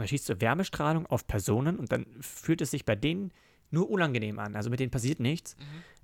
[0.01, 3.31] da schießt du Wärmestrahlung auf Personen und dann fühlt es sich bei denen
[3.71, 4.55] nur unangenehm an.
[4.55, 5.55] Also mit denen passiert nichts.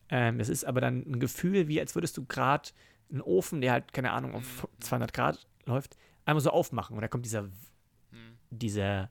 [0.10, 2.70] Ähm, es ist aber dann ein Gefühl, wie als würdest du gerade
[3.10, 6.96] einen Ofen, der halt, keine Ahnung, auf 200 Grad läuft, einmal so aufmachen.
[6.96, 7.50] Und da kommt dieser,
[8.50, 9.10] dieser,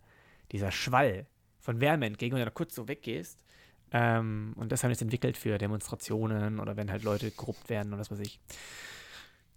[0.53, 1.27] dieser Schwall
[1.59, 3.45] von Wärme entgegen, wenn du da kurz so weggehst.
[3.93, 7.89] Ähm, und das haben wir jetzt entwickelt für Demonstrationen oder wenn halt Leute korrupt werden
[7.93, 8.41] oder was weiß ich.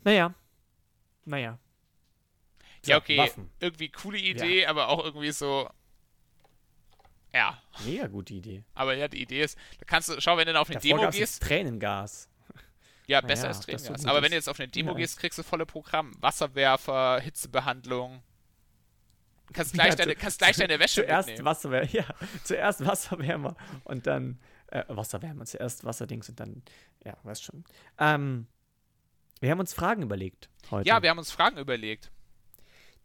[0.04, 0.34] Naja.
[1.26, 1.60] Naja.
[2.86, 3.18] Ja, okay.
[3.18, 3.50] Waffen.
[3.60, 5.70] Irgendwie coole Idee, aber auch irgendwie so.
[7.34, 7.62] Ja.
[7.86, 8.64] Mega gute Idee.
[8.76, 11.02] Aber ja, die Idee ist, da kannst du, schau, wenn du auf eine Davor Demo
[11.02, 12.30] gab's gehst, jetzt Tränengas.
[13.08, 14.06] ja, Na besser ja, als Tränengas.
[14.06, 14.32] Aber wenn ist.
[14.32, 14.98] du jetzt auf eine Demo Ja.
[14.98, 16.12] gehst, kriegst du volle Programm.
[16.22, 18.22] Wasserwerfer, Hitzebehandlung.
[19.52, 21.46] Kannst gleich, Ja, deine, kannst gleich deine Wäsche zuerst mitnehmen.
[21.46, 22.06] Wasserwärmer, ja,
[22.44, 26.62] zuerst Wasserwärmer und dann äh, Wasserwärmer, zuerst Wasserdings und dann,
[27.04, 27.64] ja, weißt schon.
[27.98, 28.46] Ähm,
[29.42, 30.88] wir haben uns Fragen überlegt heute.
[30.88, 32.12] Ja, wir haben uns Fragen überlegt.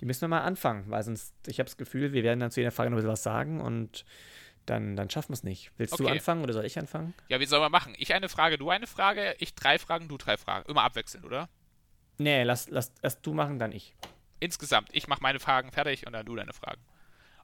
[0.00, 2.60] Die müssen wir mal anfangen, weil sonst, ich habe das Gefühl, wir werden dann zu
[2.60, 4.04] jeder Frage noch ein bisschen was sagen und
[4.66, 5.72] dann, dann schaffen wir es nicht.
[5.76, 6.12] Willst du Okay.
[6.12, 7.14] anfangen oder soll ich anfangen?
[7.28, 7.94] Ja, wie sollen wir machen?
[7.98, 10.68] Ich eine Frage, du eine Frage, ich drei Fragen, du drei Fragen.
[10.70, 11.48] Immer abwechselnd, oder?
[12.18, 13.94] Nee, lass, lass erst du machen, dann ich.
[14.40, 14.90] Insgesamt.
[14.92, 16.80] Ich mache meine Fragen fertig und dann du deine Fragen.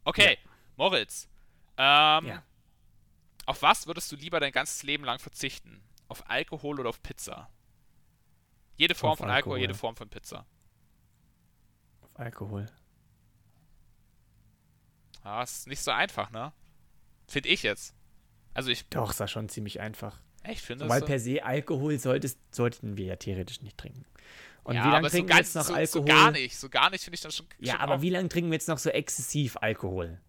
[0.04, 0.38] Okay,
[0.76, 1.28] Moritz.
[1.76, 2.42] Ähm, Ja.
[3.46, 5.80] Auf was würdest du lieber dein ganzes Leben lang verzichten?
[6.08, 7.48] auf Alkohol oder auf Pizza?
[8.76, 9.58] Jede Form Auf von Alkohol, Alkohol.
[9.60, 10.46] jede Form von Pizza.
[12.14, 12.66] Auf Alkohol.
[15.24, 16.52] Ja, ist nicht so einfach, ne?
[17.26, 17.94] Finde ich jetzt.
[18.52, 20.20] Also ich, Doch, ist das schon ziemlich einfach.
[20.48, 21.06] ich finde Weil es.
[21.06, 24.04] per se Alkohol solltest, sollten wir ja theoretisch nicht trinken.
[24.62, 25.86] Und ja, wie lange aber so trinken wir jetzt noch so, Alkohol?
[25.86, 26.56] so gar nicht.
[26.56, 27.46] So gar nicht finde ich das schon.
[27.58, 30.20] Ja, schon aber auch- wie lange trinken wir jetzt noch so exzessiv Alkohol?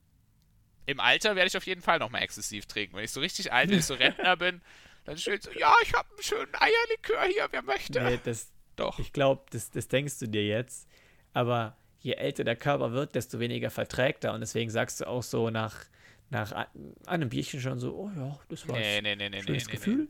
[0.88, 2.96] Im Alter werde ich auf jeden Fall nochmal exzessiv trinken.
[2.96, 3.94] Wenn ich so richtig alt, wenn ich so
[4.26, 4.62] Rentner bin,
[5.06, 8.02] dann steht so, ja, ich habe einen schönen Eierlikör hier, wer möchte.
[8.04, 8.98] Nee, das, Doch.
[9.00, 10.88] ich glaube, das, das denkst du dir jetzt.
[11.36, 14.34] Aber je älter der Körper wird, desto weniger verträgt er.
[14.34, 15.76] Und deswegen sagst du auch so nach,
[16.30, 16.54] nach
[17.08, 18.78] einem Bierchen schon so, oh ja, das war's.
[18.78, 20.08] Nee, nee, nee, nee, nee, Schönes nee, Gefühl.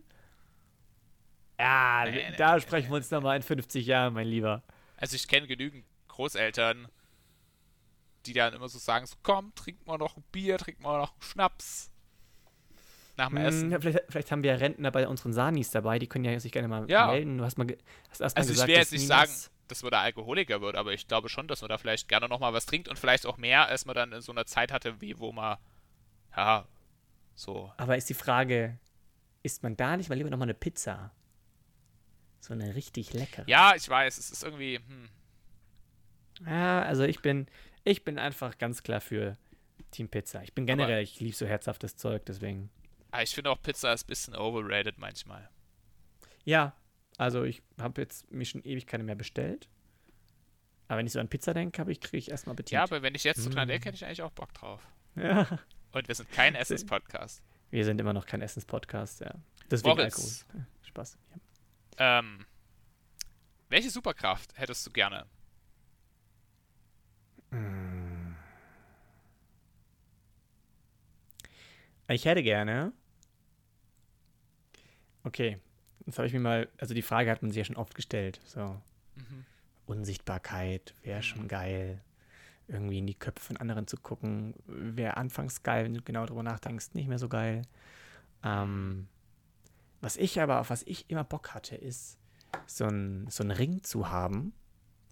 [1.60, 4.62] Ja, Nee, nee, da nee, sprechen wir uns nochmal in 50 Jahren, mein Lieber.
[4.98, 6.88] Also ich kenne genügend Großeltern,
[8.28, 11.14] die dann immer so sagen, so komm, trink mal noch ein Bier, trink mal noch
[11.14, 11.90] einen Schnaps.
[13.18, 13.72] Nach dem Hm, Essen.
[13.72, 16.68] ja, vielleicht, vielleicht haben wir Rentner bei unseren Sanis dabei, die können ja sich gerne
[16.68, 17.08] mal Ja.
[17.08, 17.38] melden.
[17.40, 17.66] Du hast mal
[18.12, 19.32] hast erst mal Also ich gesagt, will dass jetzt nicht sagen,
[19.68, 22.54] dass man da Alkoholiker wird, aber ich glaube schon, dass man da vielleicht gerne nochmal
[22.54, 25.18] was trinkt und vielleicht auch mehr, als man dann in so einer Zeit hatte, wie
[25.20, 25.58] wo man,
[26.36, 26.68] ja,
[27.36, 27.72] so.
[27.78, 28.80] Aber ist die Frage,
[29.44, 31.12] isst man da nicht mal lieber nochmal eine Pizza?
[32.40, 33.44] So eine richtig leckere.
[33.48, 35.10] Ja, ich weiß, es ist irgendwie, hm,
[36.46, 37.48] Ja, also ich bin,
[37.84, 39.38] ich bin einfach ganz klar für
[39.92, 40.44] Team Pizza.
[40.44, 42.70] Ich bin generell, ich liebe so herzhaftes Zeug, deswegen.
[43.12, 45.50] aber ich finde auch Pizza ist ein bisschen overrated manchmal.
[46.44, 46.76] Ja,
[47.18, 49.68] also ich habe jetzt mir schon ewig keine mehr bestellt.
[50.88, 52.72] Aber wenn ich so an Pizza denke, habe ich, kriege ich erstmal Appetit.
[52.74, 53.70] Ja, aber wenn ich jetzt so dran Mm.
[53.70, 54.82] denke, hätte ich eigentlich auch Bock drauf.
[55.16, 55.60] Ja.
[55.92, 57.42] Und wir sind kein Essenspodcast.
[57.72, 59.34] Wir sind immer noch kein Essenspodcast, ja.
[59.72, 60.46] Deswegen Moritz.
[60.50, 60.68] Alkohol.
[60.84, 61.18] Spaß.
[61.98, 62.20] Ja.
[62.20, 62.46] Ähm,
[63.70, 65.26] welche Superkraft hättest du gerne?
[72.08, 72.94] Ich hätte gerne.
[75.24, 75.60] Okay,
[76.06, 78.40] jetzt habe ich mir mal, also die Frage hat man sich ja schon oft gestellt.
[78.46, 78.80] So,
[79.16, 79.46] Mhm.
[79.86, 82.02] Unsichtbarkeit wäre schon geil.
[82.68, 86.44] Irgendwie in die Köpfe von anderen zu gucken, wäre anfangs geil, wenn du genau drüber
[86.44, 87.62] nachdenkst, nicht mehr so geil.
[88.44, 89.08] Ähm,
[90.02, 92.18] was ich aber, auf was ich immer Bock hatte, ist,
[92.68, 94.54] so ein, so einen Ring zu haben,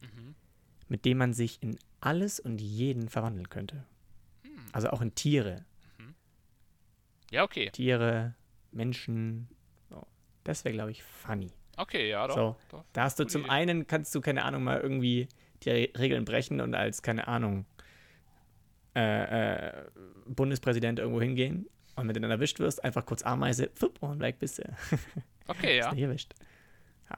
[0.02, 0.36] Mhm.
[0.90, 3.86] mit dem man sich in alles und jeden verwandeln könnte.
[4.44, 4.52] Hm.
[4.74, 5.64] Also auch in Tiere.
[7.32, 7.70] Ja, okay.
[7.72, 8.36] Tiere,
[8.72, 9.48] Menschen.
[10.44, 11.52] Das wäre, glaube ich, funny.
[11.78, 12.36] Okay, ja, doch.
[12.36, 12.84] So, doch.
[12.94, 15.28] Da hast du zum einen, kannst du, keine Ahnung, mal irgendwie
[15.64, 17.66] die Re Regeln brechen und als, keine Ahnung,
[18.96, 19.84] äh, äh,
[20.28, 24.38] Bundespräsident irgendwo hingehen und wenn du dann erwischt wirst, einfach kurz Ameise, fupp, und weg
[24.40, 24.64] bist du.
[25.48, 26.34] Okay, ja, nicht erwischt.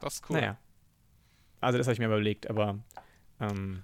[0.01, 0.39] das ist cool.
[0.39, 0.57] Naja.
[1.61, 2.79] Also das habe ich mir überlegt, aber
[3.39, 3.83] ähm,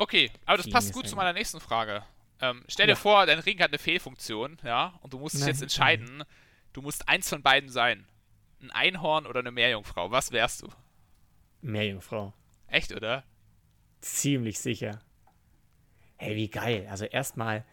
[0.00, 2.04] Okay, aber das passt gut zu meiner nächsten Frage.
[2.40, 2.94] Ähm, stell Ja.
[2.94, 6.22] dir vor, dein Ring hat eine Fehlfunktion, ja, und du musst dich Nein, jetzt entscheiden,
[6.78, 8.06] du musst eins von beiden sein.
[8.62, 10.12] Ein Einhorn oder eine Meerjungfrau.
[10.12, 10.68] Was wärst du?
[11.60, 12.32] Meerjungfrau.
[12.68, 13.24] Echt, oder?
[14.00, 15.00] Ziemlich sicher.
[16.16, 16.86] Hey, wie geil.
[16.88, 17.64] Also erstmal,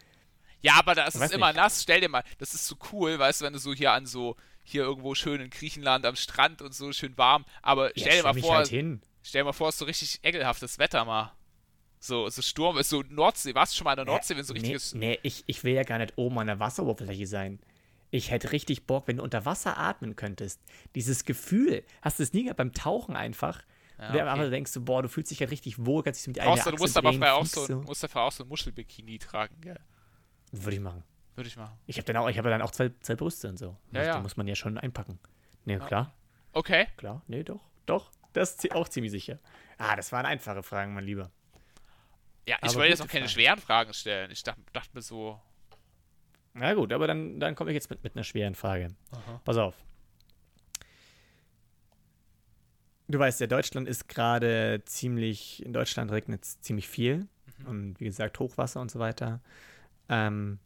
[0.62, 1.58] Ja, aber das ist immer nicht.
[1.58, 1.84] nass.
[1.84, 4.36] Stell dir mal, das ist so cool, weißt du, wenn du so hier an so,
[4.64, 7.46] hier irgendwo schön in Griechenland am Strand und so schön warm.
[7.62, 10.20] Aber ja, stell dir mal vor, halt stell dir mal vor, es ist so richtig
[10.24, 11.32] ekelhaftes Wetter mal.
[12.00, 13.54] So, so Sturm, ist so Nordsee.
[13.54, 14.96] Warst du schon mal in der Nordsee, wenn so nee, richtiges.
[14.96, 17.60] nee, ich, ich will ja gar nicht oben an der Wasseroberfläche sein.
[18.16, 20.62] Ich hätte richtig Bock, wenn du unter Wasser atmen könntest.
[20.96, 23.62] Dieses Gefühl, hast du es nie gehabt beim Tauchen einfach?
[23.98, 24.20] Ja, okay.
[24.22, 26.52] aber denkst du, boah, du fühlst dich halt richtig wohl, kannst dich so mit einer
[26.52, 29.60] Brauchst du, musst aber drehen, auch fliegst so, musst dafür auch so ein Muschelbikini tragen,
[29.60, 29.80] gell?
[30.52, 31.04] Würde ich machen.
[31.36, 31.78] Würde ich machen.
[31.88, 33.76] Ich habe dann auch, ich habe dann auch zwei, zwei Brüste und so.
[33.92, 34.16] Ja, Also, ja.
[34.18, 35.20] Die muss man ja schon einpacken.
[35.66, 36.14] Nee, klar,
[36.54, 36.88] Okay.
[36.96, 37.22] klar.
[37.28, 38.12] Nee, doch, doch.
[38.32, 39.40] Das ist auch ziemlich sicher.
[39.78, 41.32] Ah, das waren einfache Fragen, mein Lieber.
[42.48, 43.34] Ja, ich Aber wollte jetzt auch keine Frage.
[43.34, 44.32] schweren Fragen stellen.
[44.32, 45.42] Ich dachte, dachte mir so.
[46.58, 48.88] Na gut, aber dann, dann komme ich jetzt mit, mit einer schweren Frage.
[49.44, 49.76] Pass auf.
[53.08, 57.28] Du weißt ja, Deutschland ist gerade ziemlich, in Deutschland regnet es ziemlich viel.
[57.60, 57.68] Mhm.
[57.68, 59.42] Und wie gesagt, Hochwasser und so weiter.
[60.10, 60.60] Ähm,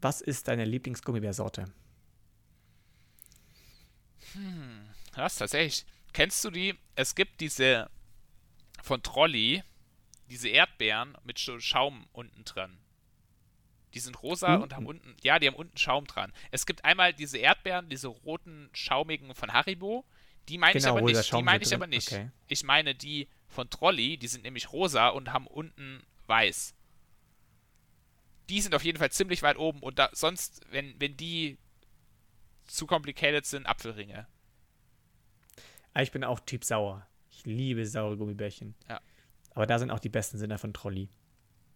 [0.00, 1.64] was ist deine Lieblingsgummibärsorte?
[5.14, 5.86] Was, tatsächlich.
[6.12, 6.74] Kennst du die?
[6.96, 7.88] Es gibt diese
[8.82, 9.62] von Trolli,
[10.30, 12.78] diese Erdbeeren mit Sch- Schaum unten dran.
[13.94, 14.74] Die sind rosa und Unten?
[14.74, 16.32] haben unten, ja, die haben unten Schaum dran.
[16.50, 20.04] Es gibt einmal diese Erdbeeren, diese roten, schaumigen von Haribo.
[20.48, 21.32] Die meine ich Genau, aber wo der nicht.
[21.32, 22.12] Die meine ich drin- aber nicht.
[22.12, 22.30] okay.
[22.48, 26.74] Ich meine die von Trolli, die sind nämlich rosa und haben unten weiß.
[28.50, 31.58] Die sind auf jeden Fall ziemlich weit oben und da, sonst, wenn, wenn die
[32.66, 34.26] zu complicated sind, Apfelringe.
[35.94, 37.06] Ah, ich bin auch Typ sauer.
[37.30, 38.74] Ich liebe saure Gummibärchen.
[38.88, 39.00] Ja.
[39.54, 41.08] Aber da sind auch die besten Sinner von Trolli.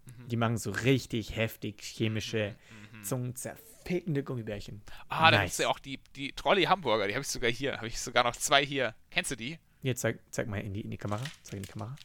[0.04, 0.28] Mhm.
[0.28, 2.54] Die machen so richtig heftig chemische,
[2.92, 2.98] mhm.
[2.98, 3.04] mhm.
[3.04, 4.82] zungenzerfickende Gummibärchen.
[5.08, 5.32] Ah, nice.
[5.32, 7.76] da gibt es ja auch die, die Trolley-Hamburger, die habe ich sogar hier.
[7.76, 8.94] Habe ich sogar noch zwei hier.
[9.10, 9.58] Kennst du die?
[9.82, 11.22] Jetzt zeig, zeig mal in die, in die Kamera.
[11.42, 11.96] Zeig in die Kamera.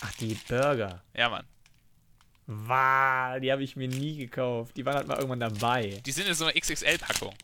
[0.00, 1.02] Ach, die Burger.
[1.14, 1.46] Ja, Mann.
[2.46, 4.76] Wow, die habe ich mir nie gekauft.
[4.76, 6.00] Die waren halt mal irgendwann dabei.
[6.04, 7.34] Die sind in so einer XXL-Packung.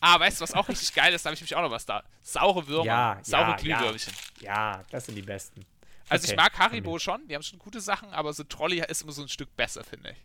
[0.00, 1.24] Ah, weißt du, was auch richtig geil ist?
[1.24, 2.02] Da habe ich mich auch noch was da.
[2.22, 2.84] Saure Würmer.
[2.84, 4.12] Ja, Saure ja, Glühwürmchen.
[4.40, 4.72] Ja.
[4.76, 5.64] ja, das sind die besten.
[6.08, 6.32] Also okay.
[6.32, 9.22] ich mag Haribo schon, die haben schon gute Sachen, aber so Trolley ist immer so
[9.22, 10.24] ein Stück besser, finde ich.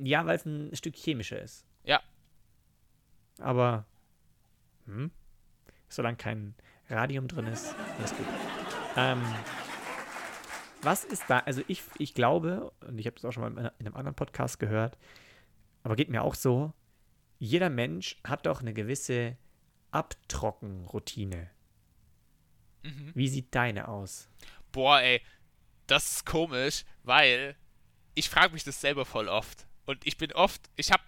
[0.00, 1.64] Ja, weil es ein Stück chemischer ist.
[1.84, 2.02] Ja.
[3.38, 3.86] Aber,
[4.86, 5.10] hm?
[5.88, 6.54] Solange kein
[6.88, 8.26] Radium drin ist, alles gut.
[8.96, 9.22] Ähm,
[10.82, 13.86] was ist da, also ich, ich glaube, und ich habe das auch schon mal in
[13.86, 14.98] einem anderen Podcast gehört,
[15.82, 16.72] aber geht mir auch so,
[17.38, 19.36] jeder Mensch hat doch eine gewisse
[19.92, 21.50] Abtrockenroutine.
[22.82, 23.12] Mhm.
[23.14, 24.28] Wie sieht deine aus?
[24.72, 25.20] Boah, ey,
[25.86, 27.56] das ist komisch, weil
[28.14, 29.66] ich frage mich das selber voll oft.
[29.86, 31.00] Und ich bin oft, ich hab,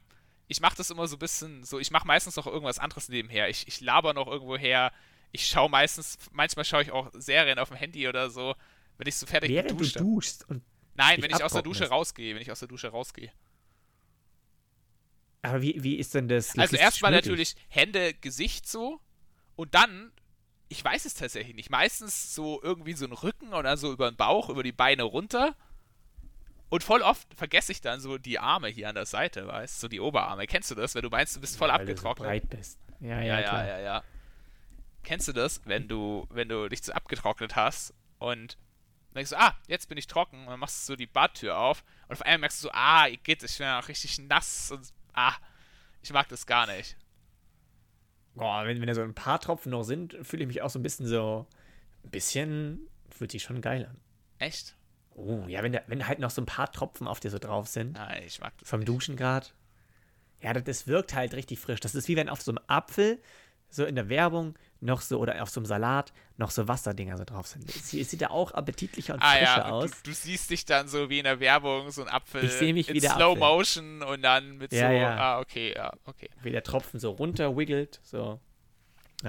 [0.48, 3.48] ich mache das immer so ein bisschen, so, ich mache meistens noch irgendwas anderes nebenher.
[3.48, 4.92] Ich, ich laber noch irgendwo her.
[5.30, 8.54] Ich schaue meistens, manchmal schaue ich auch Serien auf dem Handy oder so,
[8.98, 10.62] wenn ich so fertig Während du duschst und
[10.94, 13.32] Nein, wenn ich aus der Dusche rausgehe, wenn ich aus der Dusche rausgehe.
[15.42, 16.56] Aber wie, wie ist denn das?
[16.56, 19.00] Also erstmal natürlich Hände, Gesicht so
[19.56, 20.12] und dann
[20.72, 21.68] ich weiß es tatsächlich nicht.
[21.68, 25.54] Meistens so irgendwie so ein Rücken oder so über den Bauch, über die Beine runter.
[26.70, 29.80] Und voll oft vergesse ich dann so die Arme hier an der Seite, weißt du,
[29.82, 30.46] so die Oberarme.
[30.46, 32.20] Kennst du das, wenn du meinst, du bist voll ja, abgetrocknet?
[32.20, 32.78] Du so breit bist.
[33.00, 34.04] Ja, ja, ja, ja, ja, ja.
[35.02, 38.56] Kennst du das, wenn du, wenn du dich so abgetrocknet hast und
[39.14, 41.84] denkst du, ah, jetzt bin ich trocken und dann machst du so die Badtür auf
[42.08, 45.34] und auf einmal merkst du so, ah, geht, ich bin auch richtig nass und ah,
[46.00, 46.96] ich mag das gar nicht.
[48.34, 50.78] Boah, wenn, wenn da so ein paar Tropfen noch sind, fühle ich mich auch so
[50.78, 51.46] ein bisschen so.
[52.04, 52.88] Ein bisschen.
[53.10, 53.98] Fühlt sich schon geil an.
[54.38, 54.74] Echt?
[55.14, 57.68] Oh, ja, wenn, da, wenn halt noch so ein paar Tropfen auf dir so drauf
[57.68, 57.92] sind.
[57.92, 58.68] Nein, ich mag das.
[58.68, 58.88] Vom nicht.
[58.88, 59.46] Duschen gerade.
[60.40, 61.80] Ja, das, das wirkt halt richtig frisch.
[61.80, 63.20] Das ist wie wenn auf so einem Apfel
[63.68, 67.24] so in der Werbung noch so oder auf so einem Salat noch so Wasserdinger so
[67.24, 67.68] drauf sind.
[67.68, 69.90] Es, sieht ja auch appetitlicher und ah, frischer ja, aus.
[70.02, 72.88] Du, du, siehst dich dann so wie in der Werbung, so ein Apfel ich mich
[72.88, 73.38] in Slow Apfel.
[73.38, 75.16] Motion und dann mit ja, so, ja.
[75.16, 76.28] ah, okay, ja, okay.
[76.42, 78.40] Wie der Tropfen so runter wiggelt, so.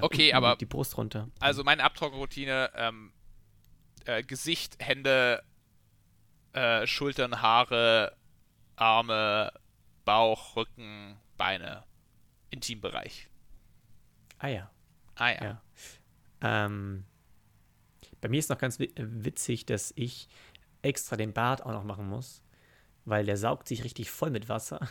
[0.02, 0.56] Okay, aber.
[0.56, 1.30] Die Brust runter.
[1.40, 3.14] Also meine Abtrocknroutine, ähm,
[4.06, 5.44] äh, Gesicht, Hände,
[6.54, 8.16] äh, Schultern, Haare,
[8.76, 9.54] Arme,
[10.04, 11.84] Bauch, Rücken, Beine,
[12.50, 13.30] Intimbereich.
[14.40, 14.73] Ah ja.
[15.16, 15.44] Ah ja.
[15.44, 15.62] ja.
[16.66, 17.06] Ähm,
[18.22, 20.28] bei mir ist noch ganz witzig, dass ich
[20.82, 22.42] extra den Bart auch noch machen muss,
[23.06, 24.88] weil der saugt sich richtig voll mit Wasser.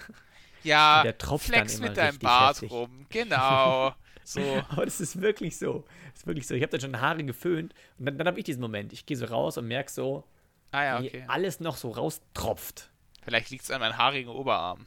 [0.63, 2.71] Ja, der tropft flex dann immer mit deinem Bart heftig.
[2.71, 3.95] rum, genau.
[4.25, 4.41] So.
[4.69, 5.85] Aber das ist wirklich so.
[6.13, 6.55] Das ist wirklich so.
[6.55, 8.93] Ich habe dann schon Haare geföhnt und dann, dann habe ich diesen Moment.
[8.93, 10.23] Ich gehe so raus und merke so,
[10.71, 11.11] ah, ja, okay.
[11.13, 12.93] wie alles noch so raustropft.
[13.23, 14.87] Vielleicht liegt es an meinen haarigen Oberarm.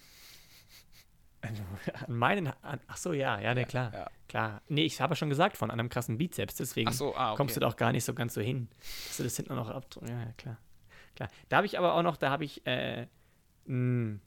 [1.42, 1.58] An
[2.08, 2.48] meinen.
[2.62, 3.92] An, ach so, ja, ja, ne, klar.
[3.94, 4.08] Ja.
[4.36, 4.62] Klar.
[4.68, 7.38] Nee, ich habe schon gesagt, von einem krassen Bizeps, deswegen so, ah, okay.
[7.38, 8.68] kommst du doch gar nicht so ganz so hin.
[9.08, 9.86] Dass du das hinten noch ab.
[10.06, 10.58] Ja, klar.
[11.16, 11.30] Klar.
[11.48, 14.22] Da habe ich aber auch noch, da habe ich, äh, mh, hm,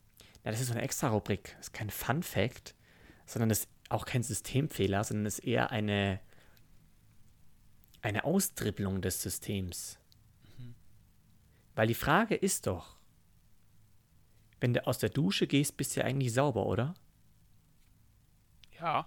[0.45, 1.55] ja, das ist so eine extra Rubrik.
[1.59, 2.75] Das ist kein Fun Fact,
[3.27, 6.21] sondern das ist auch kein Systemfehler, sondern es ist eher eine,
[8.01, 9.99] eine Austrippelung des Systems.
[10.57, 10.75] Mhm.
[11.75, 12.97] Weil die Frage ist doch,
[14.59, 16.95] wenn du aus der Dusche gehst, bist du ja eigentlich sauber, oder?
[18.81, 19.07] Ja.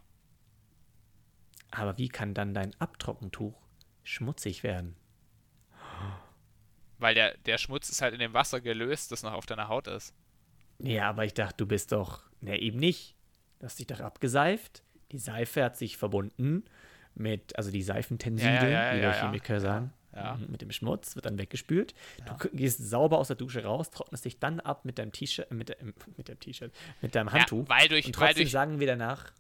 [1.71, 3.55] Aber wie kann dann dein Abtrockentuch
[4.03, 4.95] schmutzig werden?
[6.97, 9.88] Weil der, der Schmutz ist halt in dem Wasser gelöst, das noch auf deiner Haut
[9.88, 10.13] ist.
[10.79, 12.23] Ja, aber ich dachte, du bist doch.
[12.41, 13.15] Ne, eben nicht.
[13.60, 14.84] Du hast dich doch abgeseift.
[15.12, 16.65] Die Seife hat sich verbunden
[17.15, 19.93] mit, also die Seifentenside, ja, ja, ja, wie wir Chemiker sagen.
[20.13, 21.93] Mhm, mit dem Schmutz, wird dann weggespült.
[22.25, 25.69] Du gehst sauber aus der Dusche raus, trocknest dich dann ab mit deinem T-Shirt, mit,
[25.69, 25.77] der,
[26.17, 27.69] mit dem T-Shirt, mit deinem Handtuch.
[27.69, 29.31] weil durch, und trotzdem weil durch, sagen wir danach,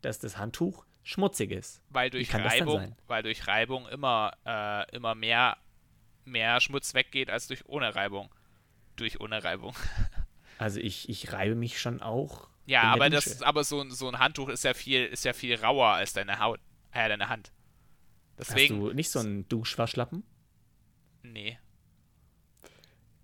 [0.00, 1.82] dass das Handtuch schmutzig ist.
[1.90, 5.56] Weil durch Reibung, weil durch Reibung immer, äh, immer mehr,
[6.24, 8.32] mehr Schmutz weggeht als durch ohne Reibung.
[8.96, 9.74] Durch ohne Reibung.
[10.58, 12.48] Also ich, ich reibe mich schon auch.
[12.66, 15.88] Ja, aber das, aber so, so ein Handtuch ist ja viel, ist ja viel rauer
[15.88, 16.60] als deine Haut,
[16.92, 17.50] äh, deine Hand.
[18.38, 20.22] Deswegen, Hast du nicht so einen Duschwaschlappen?
[21.22, 21.58] Nee.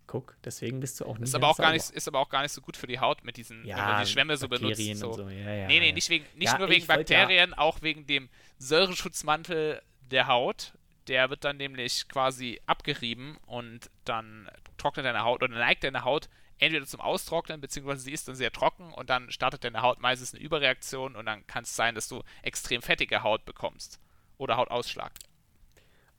[0.08, 2.40] Guck, deswegen bist du auch nicht ist aber auch gar nicht Ist aber auch gar
[2.42, 4.98] nicht so gut für die Haut mit diesen, ja, wenn man die Schwämme so Bakterien
[4.98, 5.00] benutzt.
[5.00, 5.08] So.
[5.10, 5.28] Und so.
[5.28, 10.26] Ja, ja, nee, nee, nicht, wegen, nicht nur wegen Bakterien, auch wegen dem Säureschutzmantel der
[10.26, 10.72] Haut.
[11.08, 14.48] Der wird dann nämlich quasi abgerieben und dann
[14.78, 16.28] trocknet deine Haut oder neigt deine Haut
[16.58, 20.34] entweder zum Austrocknen, beziehungsweise sie ist dann sehr trocken und dann startet deine Haut meistens
[20.34, 24.00] eine Überreaktion und dann kann es sein, dass du extrem fettige Haut bekommst
[24.38, 25.12] oder Hautausschlag.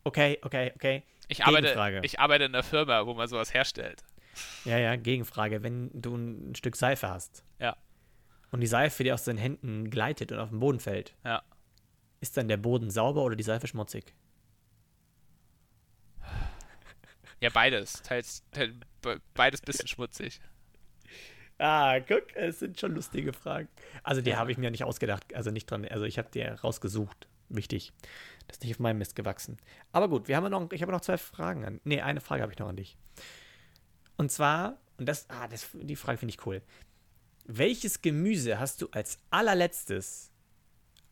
[0.03, 1.03] Okay, okay, okay.
[1.29, 4.03] Ich arbeite, ich arbeite in einer Firma, wo man sowas herstellt.
[4.65, 5.63] Ja, ja, Gegenfrage.
[5.63, 7.43] Wenn du ein Stück Seife hast.
[7.59, 7.77] Ja.
[8.51, 11.15] Und die Seife dir aus den Händen gleitet und auf den Boden fällt.
[11.23, 11.43] Ja.
[12.19, 14.13] Ist dann der Boden sauber oder die Seife schmutzig?
[17.41, 18.01] Ja, beides.
[18.01, 18.73] Teils, teils
[19.33, 20.41] beides bisschen schmutzig.
[21.57, 23.67] Ah, guck, es sind schon lustige Fragen.
[24.03, 24.37] Also die ja.
[24.37, 27.27] habe ich mir nicht ausgedacht, also nicht dran, also ich habe die rausgesucht.
[27.49, 27.91] Wichtig.
[28.49, 29.57] Das ist nicht auf meinem Mist gewachsen.
[29.91, 31.81] Aber gut, wir haben noch, ich habe noch zwei Fragen an.
[31.83, 32.97] Nee, eine Frage habe ich noch an dich.
[34.17, 36.63] Und zwar, und das, ah, das, die Frage finde ich cool.
[37.45, 40.31] Welches Gemüse hast du als allerletztes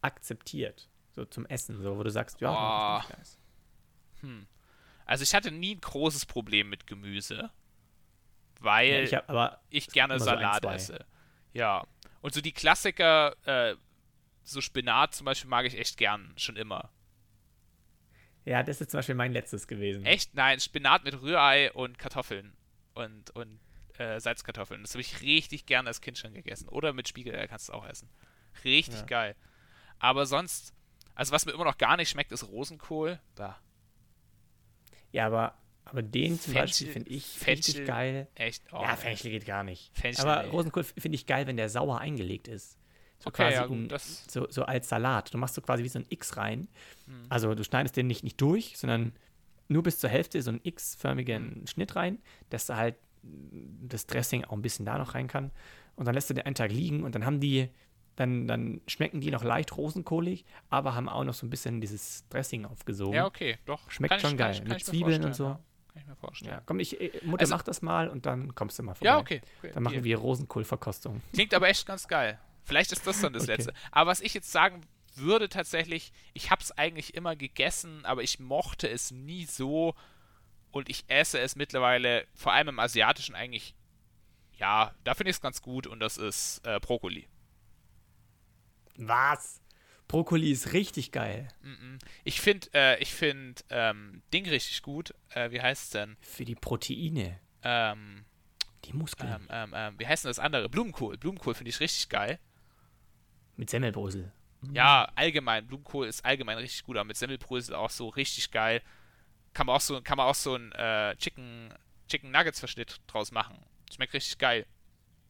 [0.01, 0.89] akzeptiert?
[1.11, 3.15] So zum Essen, so wo du sagst, ja, oh.
[3.15, 3.37] nice.
[4.21, 4.47] hm.
[5.05, 7.51] Also ich hatte nie ein großes Problem mit Gemüse,
[8.59, 11.05] weil ja, ich, hab, ich, gerne Salat so ein, esse.
[11.53, 11.85] Ja.
[12.21, 13.75] Und so die Klassiker, äh,
[14.43, 16.89] so Spinat zum Beispiel mag ich echt gern, schon immer.
[18.47, 20.05] Ja, das ist zum Beispiel mein letztes gewesen.
[20.05, 20.33] Echt?
[20.33, 22.53] Nein, Spinat mit Rührei und Kartoffeln
[22.93, 23.59] und, und
[23.97, 24.81] äh, Salzkartoffeln.
[24.83, 26.69] Das habe ich richtig gern als Kind schon gegessen.
[26.69, 28.09] Oder mit Spiegelei kannst du auch essen.
[28.63, 29.05] Richtig ja.
[29.05, 29.35] geil.
[29.99, 30.73] Aber sonst,
[31.13, 33.19] also was mir immer noch gar nicht schmeckt, ist Rosenkohl.
[33.35, 33.59] Da.
[35.11, 38.27] Ja, aber, aber den zum Fenchel, Beispiel finde ich Fenchel, richtig geil.
[38.35, 38.63] Echt?
[38.71, 39.91] Oh, ja, Fenchel geht gar nicht.
[39.93, 40.49] Fenchel, aber ey.
[40.51, 42.77] Rosenkohl finde ich geil, wenn der sauer eingelegt ist.
[43.19, 45.33] So okay, quasi ja, gut, in, so, so als Salat.
[45.33, 46.67] Du machst so quasi wie so ein X rein.
[47.07, 47.25] Mhm.
[47.29, 49.13] Also du schneidest den nicht, nicht durch, sondern
[49.67, 51.67] nur bis zur Hälfte so einen X-förmigen mhm.
[51.67, 55.51] Schnitt rein, dass da halt das Dressing auch ein bisschen da noch rein kann.
[55.95, 57.69] Und dann lässt du den einen Tag liegen und dann haben die,
[58.15, 62.27] dann, dann schmecken die noch leicht rosenkohlig, aber haben auch noch so ein bisschen dieses
[62.29, 63.15] Dressing aufgesogen.
[63.15, 63.89] Ja, okay, doch.
[63.89, 64.61] Schmeckt kann schon ich, geil.
[64.67, 65.45] Mit Zwiebeln und so.
[65.45, 66.51] Kann ich mir vorstellen.
[66.51, 69.07] Ja, komm, ich, äh, Mutter, also, mach das mal und dann kommst du mal vorbei.
[69.07, 69.41] Ja, okay.
[69.57, 71.21] okay dann machen wir Rosenkohlverkostung.
[71.33, 72.39] Klingt aber echt ganz geil.
[72.67, 73.53] Vielleicht ist das dann das okay.
[73.53, 73.73] Letzte.
[73.91, 74.81] Aber was ich jetzt sagen
[75.15, 79.95] würde tatsächlich, ich habe es eigentlich immer gegessen, aber ich mochte es nie so
[80.71, 83.73] und ich esse es mittlerweile, vor allem im Asiatischen eigentlich,
[84.57, 87.27] ja, da finde ich es ganz gut und das ist äh, Brokkoli.
[88.97, 89.61] Was?
[90.09, 91.47] Brokkoli ist richtig geil.
[92.25, 95.13] Ich finde äh, ich find, ähm, Ding richtig gut.
[95.29, 96.17] Äh, wie heißt es denn?
[96.19, 97.39] Für die Proteine.
[97.63, 98.25] Ähm,
[98.85, 99.31] die Muskeln.
[99.31, 100.69] Ähm, ähm, ähm wie heißt denn das andere?
[100.69, 101.17] Blumenkohl.
[101.17, 102.39] Blumenkohl finde ich richtig geil.
[103.57, 104.31] Mit Semmelbrösel.
[104.71, 105.67] Ja, allgemein.
[105.67, 108.81] Blumenkohl ist allgemein richtig gut, aber mit Semmelbrösel auch so richtig geil.
[109.53, 111.73] Kann man auch so, kann man auch so ein äh, Chicken,
[112.07, 113.57] Chicken Nuggets Verschnitt draus machen.
[113.93, 114.65] Schmeckt richtig geil.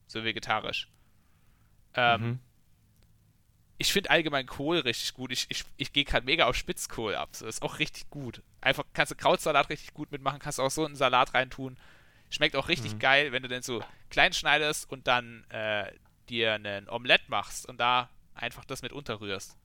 [0.08, 0.90] So vegetarisch.
[1.94, 2.40] Ähm, mhm.
[3.78, 5.32] Ich finde allgemein Kohl richtig gut.
[5.32, 7.30] Ich, ich, ich gehe gerade mega auf Spitzkohl ab.
[7.34, 8.42] So ist auch richtig gut.
[8.60, 11.78] Einfach kannst du Krautsalat richtig gut mitmachen, kannst auch so einen Salat reintun.
[12.30, 13.00] Schmeckt auch richtig mhm.
[13.00, 15.92] geil, wenn du den so klein schneidest und dann äh,
[16.28, 19.58] dir einen Omelett machst und da einfach das mit unterrührst.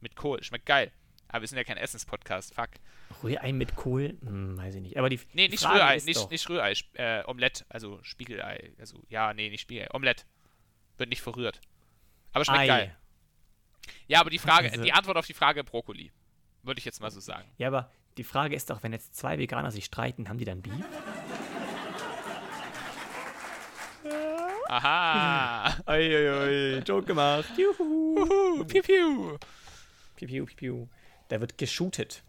[0.00, 0.42] Mit Kohl.
[0.42, 0.92] Schmeckt geil.
[1.28, 2.54] Aber wir sind ja kein Essenspodcast.
[2.54, 2.70] Fuck.
[3.22, 4.18] Rührei mit Kohl?
[4.22, 4.96] Hm, weiß ich nicht.
[4.96, 8.72] Aber die Nee, nicht Frage Rührei, nicht, nicht Rührei, äh, Omelett, also Spiegelei.
[8.78, 9.88] Also, ja, nee, nicht Spiegelei.
[9.94, 10.26] Omelett.
[10.98, 11.60] Wird nicht verrührt.
[12.32, 12.66] Aber schmeckt Ei.
[12.66, 12.96] geil.
[14.06, 16.12] Ja, aber die Frage, also, die Antwort auf die Frage Brokkoli.
[16.62, 17.48] Würde ich jetzt mal so sagen.
[17.58, 20.62] Ja, aber die Frage ist doch, wenn jetzt zwei Veganer sich streiten, haben die dann
[20.62, 20.84] Beef?
[24.72, 25.76] Aha.
[25.86, 27.52] Uiuiui, Joke gemacht.
[27.58, 28.64] Juhu.
[28.64, 29.38] Piu, piu.
[30.16, 30.88] Piu, piu, piu, piu.
[31.28, 32.22] Da wird geshootet.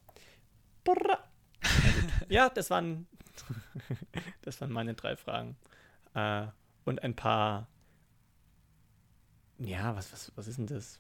[2.27, 3.07] ja, das waren,
[4.41, 5.55] das waren meine drei Fragen.
[6.15, 6.47] Äh,
[6.83, 7.69] und ein paar,
[9.59, 10.99] ja, was, was, was ist denn das?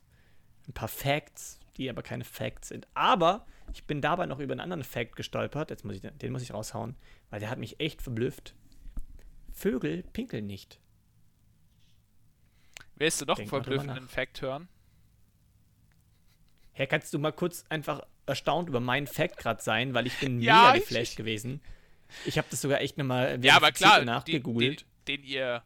[0.69, 2.87] Ein paar Facts, die aber keine Facts sind.
[2.93, 5.71] Aber ich bin dabei noch über einen anderen Fact gestolpert.
[5.71, 6.95] Jetzt muss ich, den muss ich raushauen,
[7.29, 8.55] weil der hat mich echt verblüfft.
[9.51, 10.79] Vögel pinkeln nicht.
[12.95, 14.67] Willst du noch einen verblüffenden Fact hören?
[16.73, 20.41] Herr, kannst du mal kurz einfach erstaunt über meinen Fact gerade sein, weil ich bin
[20.41, 21.61] ja, mega geflasht gewesen.
[22.25, 24.81] Ich habe das sogar echt nochmal ja, aber klar, nachgegoogelt.
[25.07, 25.63] Den, den, den, ihr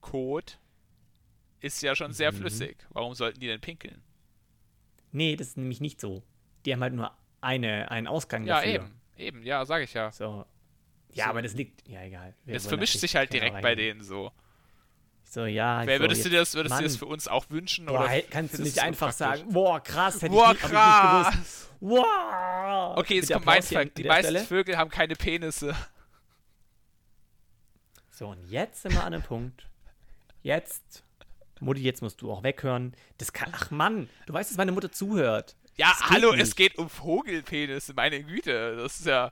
[0.00, 0.52] Code
[1.60, 2.36] ist ja schon sehr mhm.
[2.36, 2.76] flüssig.
[2.90, 4.02] Warum sollten die denn pinkeln?
[5.12, 6.22] Nee, das ist nämlich nicht so.
[6.64, 8.70] Die haben halt nur eine, einen Ausgang ja, dafür.
[8.70, 9.00] Ja, eben.
[9.16, 10.12] Eben, ja, sage ich ja.
[10.12, 10.44] So.
[11.12, 11.30] Ja, so.
[11.30, 11.88] aber das liegt.
[11.88, 12.34] Ja, egal.
[12.44, 14.32] Es vermischt sich halt direkt bei denen so.
[15.36, 15.82] So, ja.
[15.84, 17.84] Wer, würdest so, du das, würdest du das für uns auch wünschen?
[17.84, 21.28] Boah, oder kannst du nicht einfach sagen, boah, krass, hätte boah, ich, nicht, krass.
[21.28, 21.70] Ich nicht gewusst.
[21.80, 22.96] Wow.
[22.96, 23.98] Okay, jetzt kommt mein Fakt.
[23.98, 24.46] Die meisten Stelle.
[24.46, 25.76] Vögel haben keine Penisse.
[28.08, 29.68] So, und jetzt sind wir an einem Punkt.
[30.42, 31.04] Jetzt,
[31.60, 32.96] Mutti, jetzt musst du auch weghören.
[33.18, 35.54] Das kann, ach Mann, du weißt, dass meine Mutter zuhört.
[35.76, 36.44] Ja, hallo, nicht.
[36.44, 38.76] es geht um Vogelpenisse, meine Güte.
[38.76, 39.30] Das ist ja.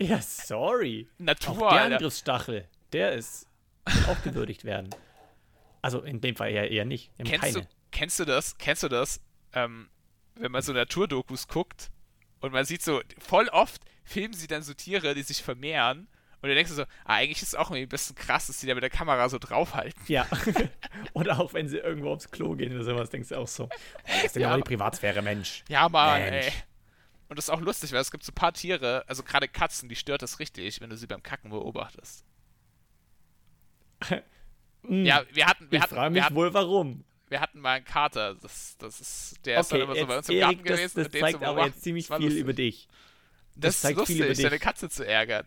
[0.00, 1.08] Ja, sorry.
[1.18, 1.68] Natur.
[1.68, 3.46] Auch der Angriffsstachel, der ist
[4.08, 4.90] auch gewürdigt werden.
[5.82, 7.10] Also in dem Fall eher, eher nicht.
[7.24, 8.58] Kennst du, kennst du das?
[8.58, 9.20] Kennst du das?
[9.52, 9.88] Ähm,
[10.34, 11.90] wenn man so Naturdokus guckt
[12.40, 16.08] Und man sieht so, voll oft filmen sie dann so Tiere, die sich vermehren.
[16.42, 18.66] Und du denkst so, ah, eigentlich ist es auch irgendwie ein bisschen krass, dass die
[18.66, 20.02] da mit der Kamera so draufhalten.
[20.08, 20.26] Ja.
[21.12, 23.68] Oder auch wenn sie irgendwo aufs Klo gehen oder sowas, denkst du auch so, oh,
[24.06, 25.64] das ist ja mal die Privatsphäre, Mensch.
[25.68, 26.46] Ja, Mann, Mensch.
[26.46, 26.52] ey.
[27.28, 29.88] Und das ist auch lustig, weil es gibt so ein paar Tiere, also gerade Katzen,
[29.88, 32.24] die stört das richtig, wenn du sie beim Kacken beobachtest.
[34.88, 35.70] Ja, wir hatten.
[35.70, 37.04] Wir ich frage mich hatten, wohl, warum.
[37.28, 40.18] Wir hatten mal einen Kater, das, das ist, der okay, ist dann immer so bei
[40.18, 41.04] uns im Garten das, gewesen.
[41.04, 42.40] Das, zeigt aber jetzt ziemlich viel lustig.
[42.40, 42.88] über dich.
[43.54, 45.46] Das, das ist lustig, deine Katze zu ärgern.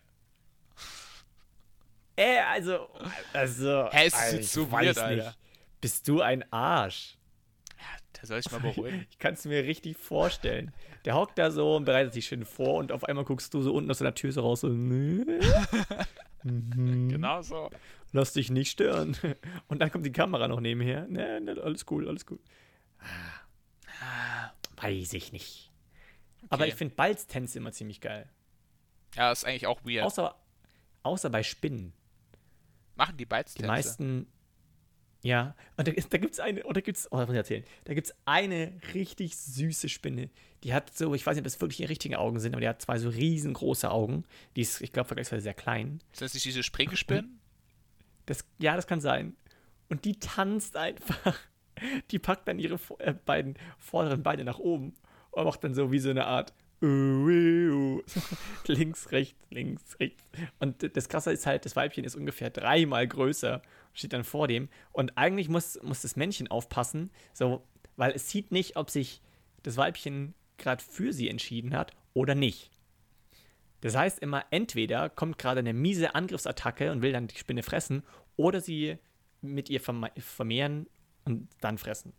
[2.16, 2.88] Äh, also,
[3.32, 5.24] also, Hä, ist also, jetzt so weird, Alter.
[5.24, 5.38] Nicht.
[5.80, 7.18] Bist du ein Arsch?
[7.78, 7.84] Ja,
[8.16, 9.06] der soll ich mal beruhigen.
[9.10, 10.72] ich kann es mir richtig vorstellen.
[11.04, 13.74] Der hockt da so und bereitet sich schön vor und auf einmal guckst du so
[13.74, 15.38] unten aus der Tür so raus so, mhm.
[17.10, 17.68] Genau so.
[18.14, 19.16] Lass dich nicht stören.
[19.66, 21.08] Und dann kommt die Kamera noch nebenher.
[21.08, 22.38] Ne, ne, alles cool, alles cool.
[24.00, 25.72] Ah, weiß ich nicht.
[26.36, 26.46] Okay.
[26.50, 28.30] Aber ich finde Balztänze immer ziemlich geil.
[29.16, 30.04] Ja, ist eigentlich auch weird.
[30.04, 30.32] Außer,
[31.02, 31.92] außer bei Spinnen.
[32.94, 33.62] Machen die Balztänze?
[33.62, 34.28] Die meisten,
[35.22, 35.56] ja.
[35.76, 37.64] Und da, da gibt es eine, oder gibt es, oh, was muss ich erzählen?
[37.82, 40.30] Da gibt es eine richtig süße Spinne.
[40.62, 42.68] Die hat so, ich weiß nicht, ob das wirklich die richtigen Augen sind, aber die
[42.68, 44.24] hat zwei so riesengroße Augen.
[44.54, 46.00] Die ist, ich glaube, vergleichsweise sehr klein.
[46.12, 47.40] Sind das nicht diese Springspinnen?
[48.26, 49.36] Das, ja, das kann sein.
[49.88, 51.38] Und die tanzt einfach.
[52.12, 54.94] Die packt dann ihre äh, beiden vorderen Beine nach oben
[55.32, 56.54] und macht dann so wie so eine Art
[58.66, 60.22] links, rechts, links, rechts.
[60.60, 63.62] Und das Krasse ist halt, das Weibchen ist ungefähr dreimal größer,
[63.92, 64.68] steht dann vor dem.
[64.92, 67.64] Und eigentlich muss, muss das Männchen aufpassen, so,
[67.96, 69.22] weil es sieht nicht, ob sich
[69.62, 72.70] das Weibchen gerade für sie entschieden hat oder nicht.
[73.84, 78.02] Das heißt immer, entweder kommt gerade eine miese Angriffsattacke und will dann die Spinne fressen,
[78.36, 78.96] oder sie
[79.42, 80.86] mit ihr vermehren
[81.26, 82.14] und dann fressen.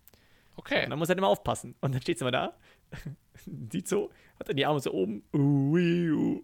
[0.58, 0.84] Okay.
[0.84, 1.74] Und dann muss er halt immer aufpassen.
[1.82, 2.56] Und dann steht sie immer da,
[3.72, 5.24] sieht so, hat dann die Arme so oben.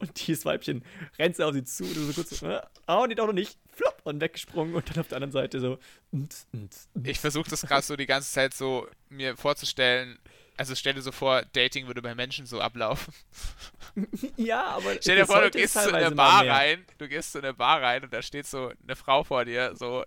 [0.00, 0.84] Und dieses Weibchen
[1.16, 4.02] rennt so auf sie zu, und so kurz so, oh, nee, doch noch nicht, flop,
[4.04, 5.78] und weggesprungen und dann auf der anderen Seite so.
[7.02, 10.18] Ich versuche das gerade so die ganze Zeit so mir vorzustellen.
[10.56, 13.12] Also stell dir so vor, Dating würde bei Menschen so ablaufen.
[14.36, 14.96] Ja, aber.
[15.00, 18.02] Stell dir vor, du gehst zu einer Bar rein, du gehst zu einer Bar rein
[18.02, 20.04] und da steht so eine Frau vor dir, so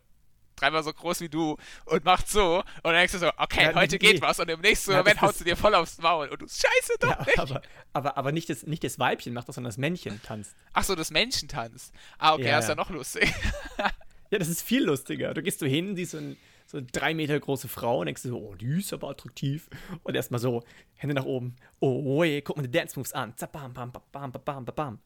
[0.58, 3.76] dreimal so groß wie du und macht so und dann denkst du so, okay, ja,
[3.76, 4.00] heute nee.
[4.00, 6.48] geht was und im nächsten ja, Moment haust du dir voll aufs Maul und du
[6.48, 7.40] scheiße doch ja, nicht.
[7.40, 7.62] Aber,
[7.94, 10.56] aber, aber nicht, das, nicht das Weibchen macht das, sondern das Männchen tanzt.
[10.74, 11.94] Ach so, das Männchen tanzt.
[12.18, 13.32] Ah, okay, ja, ist ja noch lustig.
[13.78, 15.34] ja, das ist viel lustiger.
[15.34, 16.38] Du gehst so hin, siehst so, ein,
[16.68, 19.70] so eine drei Meter große Frau und denkst so, oh, die ist aber attraktiv.
[20.04, 20.64] Und erstmal so,
[20.96, 21.56] Hände nach oben.
[21.80, 23.34] Oh, ey, guck mal die Dance Moves an.
[23.36, 25.00] Zabam, bam, bam, bam, bam, bam.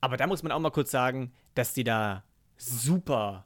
[0.00, 2.24] Aber da muss man auch mal kurz sagen, dass die da
[2.56, 3.44] super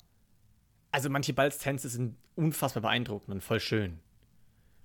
[0.93, 3.99] also manche Balztänze sind unfassbar beeindruckend und voll schön.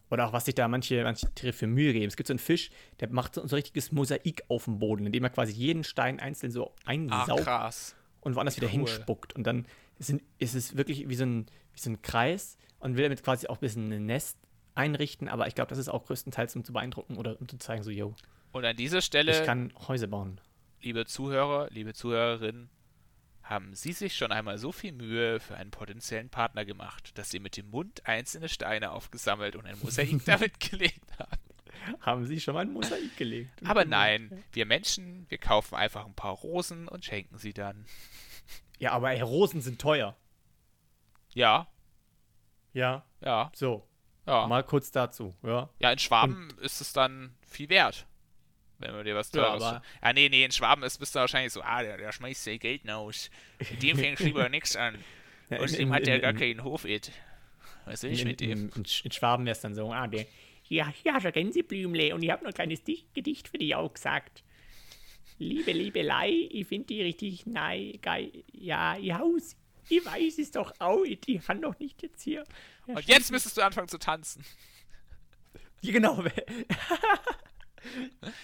[0.10, 2.08] Oder auch, was sich da manche, manche Tiere für Mühe geben.
[2.08, 2.72] Es gibt so einen Fisch,
[3.02, 6.52] der macht so ein richtiges Mosaik auf dem Boden, indem er quasi jeden Stein einzeln
[6.52, 7.74] so einsaugt Ach,
[8.22, 8.74] und woanders wieder cool.
[8.74, 9.36] hinspuckt.
[9.36, 9.66] Und dann
[10.00, 13.58] ist es wirklich wie so, ein, wie so ein Kreis und will damit quasi auch
[13.58, 14.38] ein bisschen ein Nest
[14.76, 17.84] einrichten, aber ich glaube, das ist auch größtenteils um zu beeindrucken oder um zu zeigen,
[17.84, 18.16] so, yo.
[18.52, 19.32] Und an dieser Stelle.
[19.32, 20.40] Ich kann Häuser bauen.
[20.82, 22.70] Liebe Zuhörer, liebe Zuhörerinnen,
[23.42, 27.40] haben Sie sich schon einmal so viel Mühe für einen potenziellen Partner gemacht, dass Sie
[27.40, 31.40] mit dem Mund einzelne Steine aufgesammelt und ein Mosaik damit gelegt haben?
[32.02, 33.52] Haben Sie schon mal ein Mosaik gelegt?
[33.66, 37.86] Aber nein, wir Menschen, wir kaufen einfach ein paar Rosen und schenken sie dann.
[38.80, 40.16] Ja, aber ey, Rosen sind teuer.
[41.34, 41.68] Ja.
[42.78, 43.04] Ja.
[43.22, 43.52] Ja.
[43.54, 43.88] So.
[44.26, 44.46] Ja.
[44.48, 45.70] Mal kurz dazu, ja.
[45.80, 48.06] Ja, in Schwaben und ist es dann viel wert
[48.80, 49.64] wenn man dir was teures.
[49.64, 52.44] Ja, ah, nee, nee, in Schwaben ist, bist du wahrscheinlich so, ah, der, der schmeißt
[52.44, 53.30] sein Geld aus.
[53.82, 54.98] Dem fängt lieber nichts an.
[55.50, 57.12] Ja, Außerdem hat der gar keinen Hof it.
[57.86, 58.70] Was will ich mit dem?
[58.76, 60.26] In, in Schwaben wäre es dann so, ah, der,
[60.68, 64.44] ja, ja, schon Gänseblümle und ich habe noch ein kleines Gedicht für dich auch gesagt.
[65.40, 68.32] Liebe, liebe Lei, ich finde die richtig nein, geil.
[68.52, 69.56] Ja, ihr Haus,
[69.90, 72.44] ich weiß es doch auch, die kann doch nicht jetzt hier.
[72.88, 74.44] Ja, und jetzt müsstest du anfangen zu tanzen.
[75.82, 76.24] Ja, genau.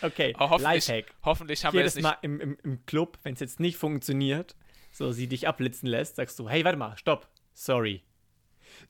[0.01, 1.13] Okay, Aber hoffentlich, Lifehack.
[1.23, 2.03] Hoffentlich haben Jedes wir es nicht.
[2.03, 4.55] Mal im, im, im Club, wenn es jetzt nicht funktioniert,
[4.91, 8.03] so sie dich abblitzen lässt, sagst du, hey, warte mal, stopp, sorry.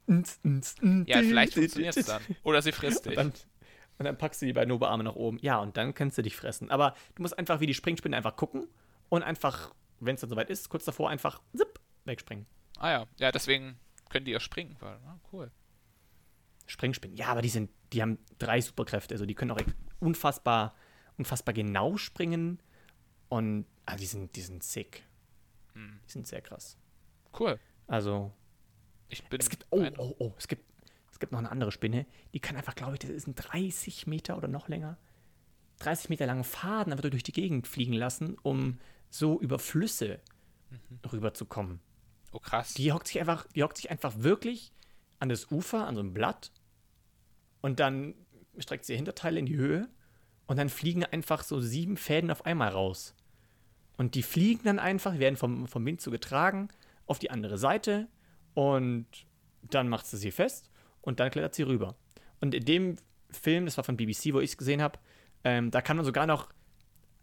[0.08, 2.22] Ja, vielleicht funktioniert es dann.
[2.44, 3.12] Oder sie frisst dich.
[3.12, 3.34] Und dann,
[3.98, 5.38] und dann packst du die beiden Oberarme nach oben.
[5.42, 6.70] Ja, und dann kannst du dich fressen.
[6.72, 8.68] Aber du musst einfach wie die Springspinne einfach gucken
[9.10, 12.46] und einfach, wenn es dann soweit ist, kurz davor einfach zipp, wegspringen.
[12.78, 13.78] Ah ja, ja, deswegen
[14.10, 14.76] können die ja springen.
[14.80, 15.52] Weil, ah, cool.
[16.66, 17.18] Springspinnen.
[17.18, 19.16] Ja, aber die sind, die haben drei Superkräfte.
[19.16, 19.62] Also die können auch
[20.00, 20.76] unfassbar,
[21.18, 22.60] unfassbar genau springen.
[23.30, 25.04] Und also die sind, die sind sick.
[25.74, 26.00] Hm.
[26.08, 26.78] Die sind sehr krass.
[27.38, 27.60] Cool.
[27.88, 28.32] Also.
[29.10, 29.40] Ich bin.
[29.40, 30.64] Es gibt, oh, oh, oh, es gibt,
[31.12, 32.06] es gibt noch eine andere Spinne.
[32.34, 34.98] Die kann einfach, glaube ich, das ist ein 30 Meter oder noch länger.
[35.80, 38.80] 30 Meter langen Faden einfach durch die Gegend fliegen lassen, um
[39.10, 40.22] so über Flüsse
[40.70, 41.00] mhm.
[41.12, 41.80] rüberzukommen.
[42.34, 42.74] Oh krass.
[42.74, 44.74] Die hockt sich einfach, die hockt sich einfach wirklich
[45.20, 46.52] an das Ufer, an so ein Blatt
[47.62, 48.16] und dann
[48.58, 49.88] streckt sie ihr Hinterteil in die Höhe
[50.48, 53.16] und dann fliegen einfach so sieben Fäden auf einmal raus.
[53.98, 56.70] Und die fliegen dann einfach, werden vom, vom Wind so getragen
[57.06, 58.08] auf die andere Seite
[58.56, 59.06] und
[59.62, 60.72] dann macht sie sie fest
[61.02, 61.96] und dann klettert sie rüber.
[62.42, 62.96] Und in dem
[63.30, 65.00] Film, das war von BBC, wo ich es gesehen habe,
[65.44, 66.50] ähm, da kann man sogar noch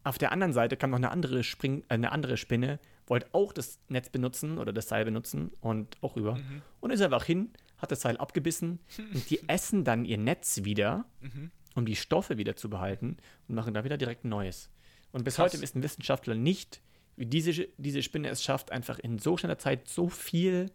[0.03, 2.79] auf der anderen Seite kam noch eine andere, Spring, äh, eine andere Spinne,
[3.11, 6.37] wollte auch das Netz benutzen oder das Seil benutzen und auch rüber.
[6.37, 6.63] Mhm.
[6.79, 8.79] Und ist einfach hin, hat das Seil abgebissen
[9.15, 11.51] und die essen dann ihr Netz wieder, mhm.
[11.75, 13.17] um die Stoffe wieder zu behalten
[13.49, 14.71] und machen da wieder direkt ein neues.
[15.13, 15.53] Und bis Krass.
[15.53, 16.81] heute wissen Wissenschaftler nicht,
[17.17, 20.71] wie diese, diese Spinne es schafft, einfach in so schneller Zeit so viel,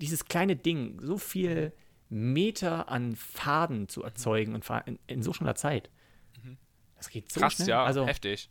[0.00, 1.72] dieses kleine Ding, so viel
[2.08, 5.88] Meter an Faden zu erzeugen und in, in so schneller Zeit.
[6.42, 6.58] Mhm.
[6.96, 7.68] Das geht so Krass, schnell.
[7.68, 8.50] ja, also, heftig.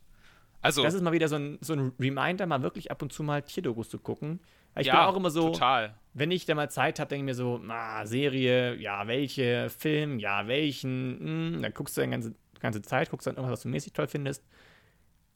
[0.61, 3.23] Also, das ist mal wieder so ein, so ein Reminder, mal wirklich ab und zu
[3.23, 4.39] mal Tierdokus zu gucken.
[4.77, 5.95] Ich ja, bin auch immer so, total.
[6.13, 10.19] wenn ich da mal Zeit habe, denke ich mir so, na, Serie, ja, welche, Film,
[10.19, 11.19] ja, welchen,
[11.53, 14.07] hm, dann guckst du die ganze, ganze Zeit, guckst dann irgendwas, was du mäßig toll
[14.07, 14.43] findest.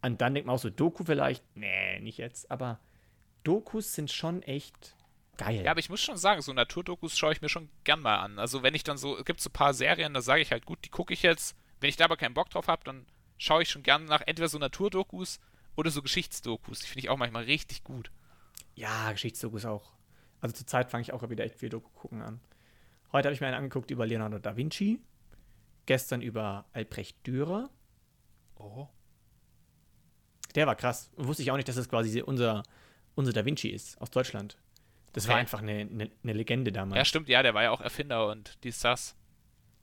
[0.01, 2.79] Und dann denkt man auch so, Doku vielleicht, nee, nicht jetzt, aber
[3.43, 4.95] Dokus sind schon echt
[5.37, 5.63] geil.
[5.63, 8.39] Ja, aber ich muss schon sagen, so Naturdokus schaue ich mir schon gern mal an.
[8.39, 10.65] Also wenn ich dann so, es gibt so ein paar Serien, da sage ich halt,
[10.65, 11.55] gut, die gucke ich jetzt.
[11.79, 13.05] Wenn ich da aber keinen Bock drauf habe, dann
[13.37, 15.39] schaue ich schon gern nach entweder so Naturdokus
[15.75, 16.79] oder so Geschichtsdokus.
[16.79, 18.11] Die finde ich auch manchmal richtig gut.
[18.75, 19.91] Ja, Geschichtsdokus auch.
[20.41, 22.41] Also zur Zeit fange ich auch wieder echt viel Doku gucken an.
[23.11, 24.99] Heute habe ich mir einen angeguckt über Leonardo da Vinci.
[25.85, 27.69] Gestern über Albrecht Dürer.
[28.55, 28.87] Oh.
[30.55, 31.11] Der war krass.
[31.15, 32.63] Wusste ich auch nicht, dass das quasi unser,
[33.15, 34.57] unser Da Vinci ist aus Deutschland.
[35.13, 35.33] Das okay.
[35.33, 36.97] war einfach eine, eine, eine, Legende damals.
[36.97, 39.15] Ja, stimmt, ja, der war ja auch Erfinder und dies, das.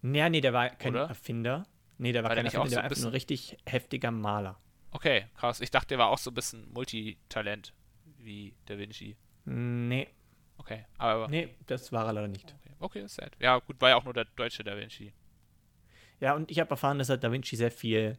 [0.03, 1.09] Ja, nee, der war kein Oder?
[1.09, 1.67] Erfinder.
[2.01, 4.59] Nee, der war, war kein Erfinder, der war einfach nur ein richtig heftiger Maler.
[4.91, 5.61] Okay, krass.
[5.61, 7.75] Ich dachte, der war auch so ein bisschen Multitalent
[8.17, 9.17] wie Da Vinci.
[9.45, 10.09] Nee.
[10.57, 11.29] Okay, aber.
[11.29, 12.55] Nee, das war er leider nicht.
[12.59, 13.37] Okay, okay sad.
[13.39, 15.13] Ja, gut, war ja auch nur der deutsche Da Vinci.
[16.21, 18.19] Ja, und ich habe erfahren, dass er Da Vinci sehr viel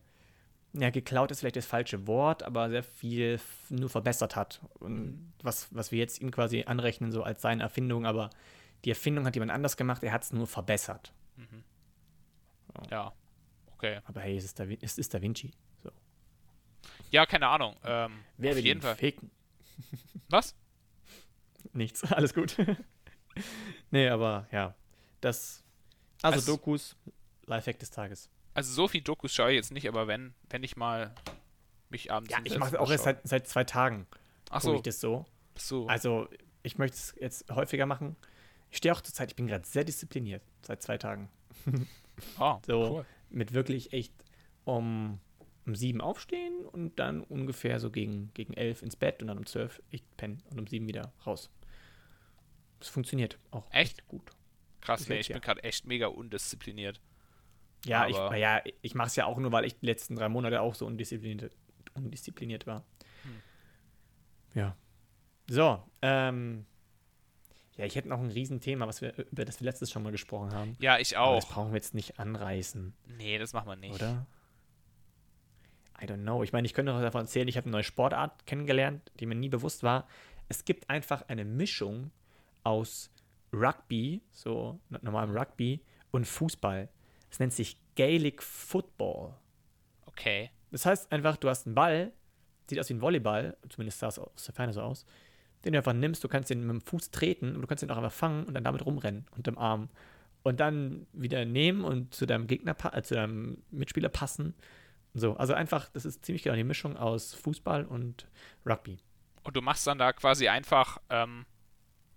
[0.74, 4.62] ja, geklaut ist vielleicht das falsche Wort, aber sehr viel nur verbessert hat.
[4.76, 5.34] Und mhm.
[5.42, 8.30] was, was wir jetzt ihm quasi anrechnen, so als seine Erfindung, aber
[8.86, 11.14] die Erfindung hat jemand anders gemacht, er hat es nur verbessert.
[11.36, 11.64] Mhm.
[12.74, 12.90] So.
[12.90, 13.14] Ja,
[13.82, 14.00] okay.
[14.06, 15.52] Aber hey, es ist Da, es ist da Vinci.
[15.84, 15.92] So.
[17.12, 17.76] Ja, keine Ahnung.
[17.84, 18.96] Ähm, Wer will jeden Fall.
[18.96, 19.32] Faken?
[20.30, 20.56] Was?
[21.74, 22.58] Nichts, alles gut.
[23.92, 24.76] nee, aber ja.
[25.22, 25.64] Das.
[26.22, 26.96] Also, also Dokus,
[27.46, 30.76] Lifehack des Tages also so viel Dokus schaue ich jetzt nicht, aber wenn, wenn ich
[30.76, 31.14] mal
[31.90, 32.32] mich abends.
[32.32, 34.08] Ja, ich mache es auch erst seit, seit zwei Tagen.
[34.50, 34.76] Ach so.
[34.76, 35.26] ich das so.
[35.58, 35.88] so.
[35.88, 36.28] Also,
[36.64, 38.16] ich möchte es jetzt häufiger machen.
[38.70, 41.30] Ich stehe auch zur Zeit, ich bin gerade sehr diszipliniert seit zwei Tagen.
[42.40, 43.06] Oh, so cool.
[43.32, 44.14] Mit wirklich echt
[44.66, 45.20] um,
[45.66, 49.46] um sieben aufstehen und dann ungefähr so gegen, gegen elf ins Bett und dann um
[49.46, 51.50] zwölf ich penne und um sieben wieder raus.
[52.80, 54.32] Das funktioniert auch echt, echt gut.
[54.82, 55.36] Krass, nee, ich ja.
[55.36, 57.00] bin gerade echt mega undiszipliniert.
[57.86, 60.30] Ja, Aber ich, ja, ich mache es ja auch nur, weil ich die letzten drei
[60.30, 61.56] Monate auch so undiszipliniert,
[61.94, 62.84] undiszipliniert war.
[63.24, 63.42] Hm.
[64.54, 64.78] Ja.
[65.50, 66.66] So, ähm,
[67.82, 70.54] ja, ich hätte noch ein Riesenthema, was wir, über das wir letztes schon mal gesprochen
[70.54, 70.78] haben.
[70.80, 71.30] Ja, ich auch.
[71.30, 72.94] Aber das brauchen wir jetzt nicht anreißen.
[73.18, 73.96] Nee, das machen wir nicht.
[73.96, 74.28] Oder?
[76.00, 76.44] I don't know.
[76.44, 79.34] Ich meine, ich könnte noch davon erzählen, ich habe eine neue Sportart kennengelernt, die mir
[79.34, 80.08] nie bewusst war.
[80.48, 82.12] Es gibt einfach eine Mischung
[82.64, 83.10] aus
[83.52, 86.88] Rugby, so normalem Rugby, und Fußball.
[87.32, 89.34] Es nennt sich Gaelic Football.
[90.06, 90.52] Okay.
[90.70, 92.12] Das heißt einfach, du hast einen Ball,
[92.70, 95.04] sieht aus wie ein Volleyball, zumindest sah es aus der Ferne so aus,
[95.64, 97.92] den du einfach nimmst, du kannst den mit dem Fuß treten und du kannst den
[97.92, 99.90] auch einfach fangen und dann damit rumrennen unterm Arm.
[100.44, 104.56] Und dann wieder nehmen und zu deinem Gegner, äh, zu deinem Mitspieler passen.
[105.14, 108.28] So, also einfach, das ist ziemlich genau die Mischung aus Fußball und
[108.66, 108.98] Rugby.
[109.44, 111.46] Und du machst dann da quasi einfach, ähm,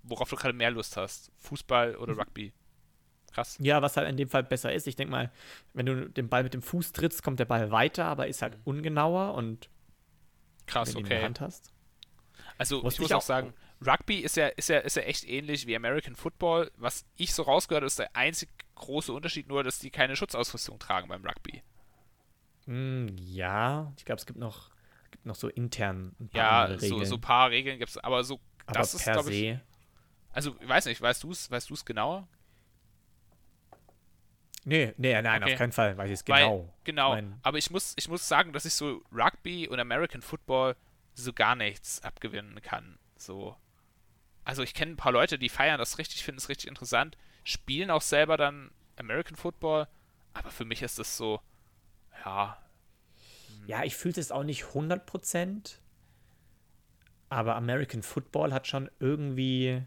[0.03, 1.33] worauf du gerade mehr Lust hast.
[1.39, 2.21] Fußball oder mhm.
[2.21, 2.53] Rugby.
[3.33, 3.59] Krass.
[3.61, 4.87] Ja, was halt in dem Fall besser ist.
[4.87, 5.33] Ich denke mal,
[5.73, 8.57] wenn du den Ball mit dem Fuß trittst, kommt der Ball weiter, aber ist halt
[8.59, 8.63] mhm.
[8.65, 9.69] ungenauer und
[10.67, 11.15] krass, wenn du okay.
[11.15, 11.74] in der Hand hast.
[12.59, 13.53] Also ich muss auch sagen,
[13.85, 16.71] Rugby ist ja, ist ja, ist ja echt ähnlich wie American Football.
[16.77, 20.79] Was ich so rausgehört habe, ist der einzig große Unterschied nur, dass die keine Schutzausrüstung
[20.79, 21.63] tragen beim Rugby.
[22.67, 24.71] Mm, ja, ich glaube, es gibt noch,
[25.11, 28.25] gibt noch so intern ein paar ja, so, so ein paar Regeln gibt es, aber
[28.25, 29.59] so aber das ist, glaube ich.
[30.33, 32.27] Also, ich weiß nicht, weißt du es weißt genauer?
[34.65, 35.53] Nee, nee, nein, okay.
[35.53, 36.61] auf keinen Fall, weiß ich es genau.
[36.61, 40.23] Weil, genau, mein aber ich muss, ich muss sagen, dass ich so Rugby und American
[40.23, 40.75] Football
[41.15, 42.99] so gar nichts abgewinnen kann.
[43.17, 43.57] So.
[44.45, 47.91] Also ich kenne ein paar Leute, die feiern das richtig, finden es richtig interessant, spielen
[47.91, 49.89] auch selber dann American Football,
[50.35, 51.41] aber für mich ist das so,
[52.25, 52.59] ja,
[53.67, 55.79] Ja, ich fühlte es auch nicht 100%.
[57.31, 59.83] Aber American Football hat schon irgendwie.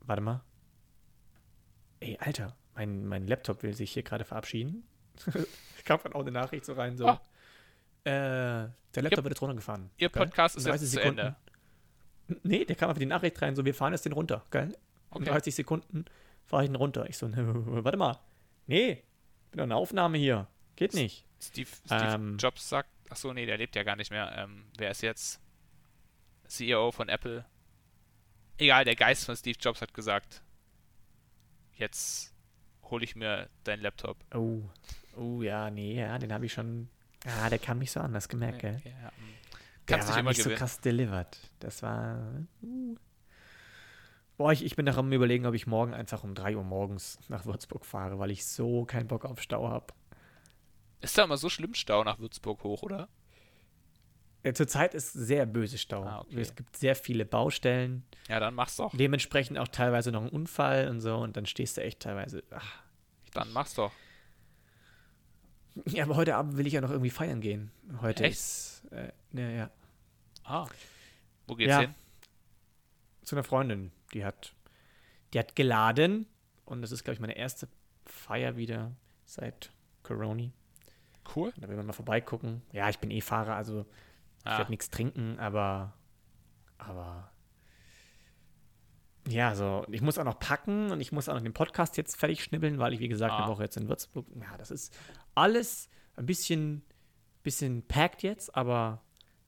[0.00, 0.44] Warte mal.
[2.00, 4.84] Ey, Alter, mein, mein Laptop will sich hier gerade verabschieden.
[5.84, 7.08] kam von auch eine Nachricht so rein, so.
[7.08, 7.18] Oh.
[8.04, 9.90] Äh, der Laptop Ihr- wird jetzt runtergefahren.
[9.98, 10.26] Ihr Geil.
[10.26, 11.18] Podcast ist 30 jetzt zu Sekunden.
[11.18, 11.36] Ende.
[12.42, 14.68] Nee, der kam einfach die Nachricht rein, so, wir fahren jetzt den runter, geil?
[14.68, 14.76] In
[15.22, 15.24] Okay.
[15.30, 16.04] 30 Sekunden
[16.46, 17.08] fahre ich ihn runter.
[17.08, 18.18] Ich so, warte mal.
[18.66, 19.02] Nee,
[19.50, 20.46] bin doch eine Aufnahme hier.
[20.76, 21.26] Geht nicht.
[21.40, 22.38] Steve, Steve Ähm.
[22.38, 24.32] Jobs sagt, ach so, nee, der lebt ja gar nicht mehr.
[24.36, 25.40] Ähm, wer ist jetzt
[26.46, 27.44] CEO von Apple?
[28.58, 30.42] Egal, der Geist von Steve Jobs hat gesagt,
[31.74, 32.32] jetzt
[32.84, 34.16] hole ich mir deinen Laptop.
[34.34, 34.62] Oh,
[35.16, 36.88] oh ja, nee, ja, den habe ich schon.
[37.24, 38.80] Ja, der kam nicht so anders gemerkt, gell?
[38.84, 39.12] Ja, ja.
[39.88, 40.56] Der Kannst war dich immer nicht gewinnen.
[40.56, 41.38] so krass delivered.
[41.60, 42.46] Das war.
[42.62, 42.96] Uh.
[44.36, 47.44] Boah, ich, ich bin daran überlegen, ob ich morgen einfach um 3 Uhr morgens nach
[47.44, 49.86] Würzburg fahre, weil ich so keinen Bock auf Stau habe.
[51.00, 53.08] Ist da immer so schlimm Stau nach Würzburg hoch, oder?
[54.44, 56.02] Ja, Zurzeit ist sehr böse Stau.
[56.02, 56.40] Ah, okay.
[56.40, 58.04] Es gibt sehr viele Baustellen.
[58.28, 58.96] Ja, dann mach's doch.
[58.96, 61.16] Dementsprechend auch teilweise noch ein Unfall und so.
[61.16, 62.42] Und dann stehst du echt teilweise.
[62.50, 62.82] Ach.
[63.34, 63.92] Dann mach's doch.
[65.86, 67.70] Ja, aber heute Abend will ich ja noch irgendwie feiern gehen.
[68.00, 68.34] Heute Echt?
[68.34, 68.82] ist.
[68.90, 69.70] Äh, ja, ja.
[70.44, 70.66] Ah.
[71.46, 71.80] Wo geht's Ja.
[71.80, 71.94] hin?
[73.22, 73.90] Zu einer Freundin.
[74.12, 74.52] Die hat.
[75.32, 76.26] Die hat geladen.
[76.66, 77.68] Und das ist, glaube ich, meine erste
[78.06, 78.92] Feier wieder
[79.24, 80.50] seit Corona.
[81.34, 81.52] Cool.
[81.56, 82.62] Da will man mal vorbeigucken.
[82.72, 83.86] Ja, ich bin eh Fahrer, also
[84.40, 85.94] ich Ah, werde nichts trinken, aber.
[86.78, 87.31] Aber.
[89.28, 92.16] Ja, so, ich muss auch noch packen und ich muss auch noch den Podcast jetzt
[92.16, 93.44] fertig schnibbeln, weil ich, wie gesagt, Ah.
[93.44, 94.26] eine Woche jetzt in Würzburg.
[94.40, 94.96] Ja, das ist
[95.34, 96.82] alles ein bisschen,
[97.42, 99.00] bisschen packed jetzt, aber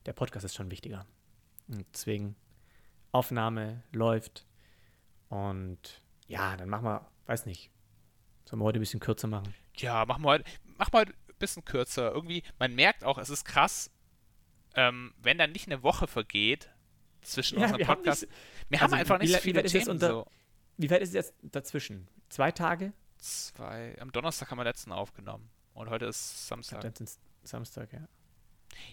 [0.07, 1.07] der Podcast ist schon wichtiger.
[1.69, 2.37] Und deswegen,
[3.11, 4.47] Aufnahme läuft.
[5.29, 7.71] Und ja, dann machen wir, weiß nicht,
[8.45, 9.55] sollen wir heute ein bisschen kürzer machen?
[9.77, 10.43] Ja, mach mal,
[10.79, 12.13] mach mal ein bisschen kürzer.
[12.13, 13.91] Irgendwie, man merkt auch, es ist krass,
[14.77, 16.71] ähm, wenn dann nicht eine Woche vergeht
[17.25, 18.23] zwischen Ja, unserem wir haben Podcast.
[18.23, 18.33] nicht-
[18.69, 19.95] wir also haben einfach wie nicht la- so wie viele weit ist jetzt Themen.
[19.97, 20.27] unter- So.
[20.77, 22.09] Wie weit ist es jetzt dazwischen?
[22.29, 22.93] Zwei Tage?
[23.19, 25.49] Zwei, am Donnerstag haben wir letzten aufgenommen.
[25.73, 26.81] Und heute ist Samstag.
[26.83, 27.11] Dann sind
[27.43, 28.07] Samstag, ja.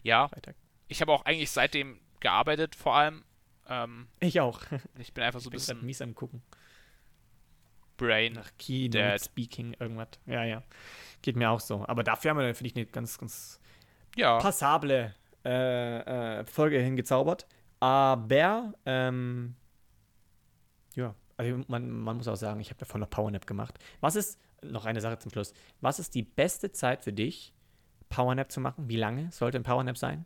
[0.04, 0.56] Ja, Freitag.
[0.88, 3.24] ich habe auch eigentlich seitdem gearbeitet, vor allem.
[3.68, 4.62] Ähm, Ich auch.
[5.00, 6.42] ich bin einfach so ein bisschen mies am gucken.
[7.98, 8.34] Brain.
[8.34, 9.20] Nach Keynote.
[9.24, 10.08] Speaking, irgendwas.
[10.26, 10.64] Ja, ja.
[11.22, 11.86] Geht mir auch so.
[11.88, 13.60] Aber dafür haben wir, finde ich, eine ganz, ganz
[14.16, 15.14] Ja, passable
[15.46, 17.46] äh, äh, Folge hingezaubert.
[17.82, 19.56] Aber, ähm,
[20.96, 23.78] ja, also man, man muss auch sagen, ich habe davon noch Powernap gemacht.
[24.00, 27.54] Was ist, noch eine Sache zum Schluss, was ist die beste Zeit für dich,
[28.08, 28.88] Powernap zu machen?
[28.88, 30.26] Wie lange sollte ein Powernap sein?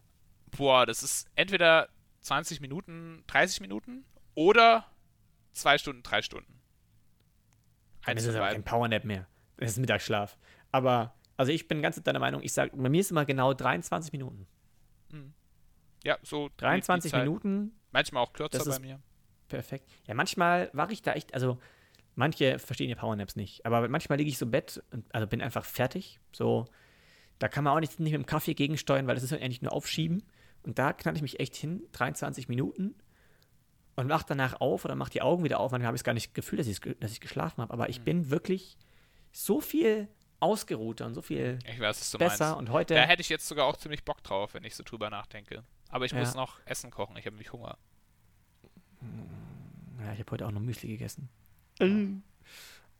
[0.57, 1.89] boah, das ist entweder
[2.21, 4.85] 20 Minuten, 30 Minuten oder
[5.53, 6.59] zwei Stunden, drei Stunden.
[8.05, 9.27] Dann Eins ist aber kein Powernap mehr.
[9.57, 10.37] Das ist Mittagsschlaf.
[10.71, 14.11] Aber, also ich bin ganz deiner Meinung, ich sage, bei mir ist immer genau 23
[14.11, 14.47] Minuten.
[16.05, 16.47] Ja, so.
[16.49, 17.23] die- die 23 Zeit.
[17.25, 19.01] Minuten, Manchmal auch kürzer bei mir.
[19.47, 19.89] perfekt.
[20.07, 21.57] Ja, manchmal war ich da echt, also
[22.15, 25.41] manche verstehen ja Powernaps nicht, aber manchmal liege ich so im Bett und also bin
[25.41, 26.19] einfach fertig.
[26.31, 26.65] So,
[27.39, 29.61] da kann man auch nicht, nicht mit dem Kaffee gegensteuern, weil das ist ja eigentlich
[29.61, 30.23] nur aufschieben.
[30.63, 32.95] Und da knall ich mich echt hin, 23 Minuten
[33.95, 35.71] und wach danach auf oder mach die Augen wieder auf.
[35.71, 38.01] Manchmal habe ich gar nicht das Gefühl, dass ich, dass ich geschlafen habe, aber ich
[38.01, 38.77] bin wirklich
[39.31, 40.07] so viel
[40.39, 42.45] ausgeruhter und so viel Ich weiß, besser.
[42.45, 42.59] meinst.
[42.59, 45.09] Und heute, Da hätte ich jetzt sogar auch ziemlich Bock drauf, wenn ich so drüber
[45.09, 45.63] nachdenke.
[45.95, 46.19] Aber ich Ja.
[46.19, 47.15] muss noch Essen kochen.
[47.15, 47.77] Ich habe nämlich Hunger.
[50.03, 51.29] Ja, ich habe heute auch noch Müsli gegessen.
[51.79, 51.85] Äh,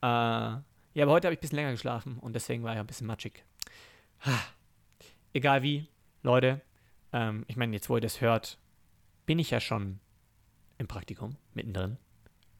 [0.01, 0.63] ja,
[0.95, 3.43] aber heute habe ich ein bisschen länger geschlafen und deswegen war ich ein bisschen matschig.
[4.21, 4.31] Ha.
[5.33, 5.89] Egal wie,
[6.23, 6.61] Leute,
[7.11, 8.57] ähm, ich meine, jetzt wo ihr das hört,
[9.25, 9.99] bin ich ja schon
[10.77, 11.97] im Praktikum, mittendrin.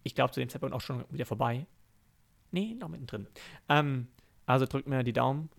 [0.04, 1.66] Ich glaube, zu dem Zeitpunkt auch schon wieder vorbei.
[2.52, 3.28] Nee, noch mittendrin.
[3.70, 4.10] Ähm,
[4.48, 5.50] also drückt mir die Daumen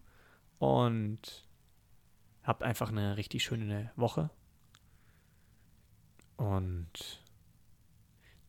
[0.59, 1.49] und
[2.43, 4.29] habt einfach eine richtig schöne Woche.
[6.37, 7.23] Und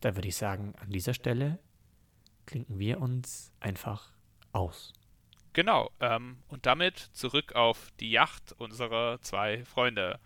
[0.00, 1.58] da würde ich sagen, an dieser Stelle
[2.46, 4.12] klinken wir uns einfach
[4.52, 4.92] aus.
[5.52, 5.90] Genau.
[6.00, 10.20] Ähm, und damit zurück auf die Yacht unserer zwei Freunde.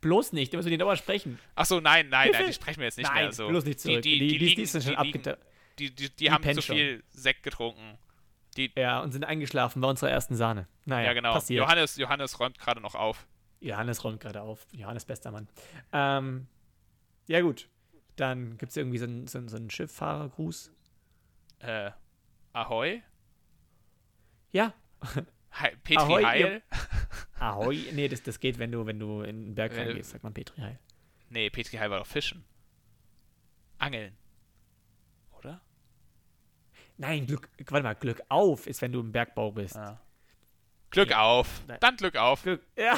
[0.00, 1.38] Bloß nicht, da müssen wir die Dauer sprechen.
[1.54, 3.48] Achso, nein, nein, nein, die sprechen wir jetzt nicht Nein, mehr so.
[3.48, 4.00] bloß nicht zurück.
[4.02, 5.38] Die, die, Die- die, liegen, sind schon die, liegen, abgeta-
[5.78, 7.98] die, die, haben zu viel Sekt getrunken.
[8.76, 10.66] Ja, und sind eingeschlafen bei unserer ersten Sahne.
[10.84, 11.32] Naja, Ja, genau.
[11.32, 11.58] passiert.
[11.62, 13.26] Johannes, Johannes räumt gerade noch auf.
[13.60, 14.66] Johannes räumt gerade auf.
[14.72, 15.48] Johannes, bester Mann.
[15.92, 16.46] Ähm,
[17.30, 17.68] ja, gut.
[18.16, 20.72] Dann gibt es irgendwie so einen, so einen, so einen Schifffahrergruß.
[21.60, 21.92] Äh,
[22.52, 23.02] Ahoi?
[24.50, 24.74] Ja.
[25.52, 26.62] Hi, Petri Ahoi, Heil?
[27.38, 27.92] Ahoi.
[27.92, 30.34] Nee, das, das geht, wenn du, wenn du in den Berg Äh, reingehst, sagt man
[30.34, 30.80] Petri Heil.
[31.28, 32.44] Nee, Petri Heil war doch Fischen.
[33.78, 34.16] Angeln.
[35.38, 35.60] Oder?
[36.96, 39.76] Nein, Glück, warte mal, Glück auf ist, wenn du im Bergbau bist.
[39.76, 40.00] Ah.
[40.90, 41.22] Glück ja.
[41.22, 41.62] auf.
[41.68, 41.78] Nein.
[41.80, 42.42] Dann Glück auf.
[42.42, 42.66] Glück.
[42.76, 42.96] Ja.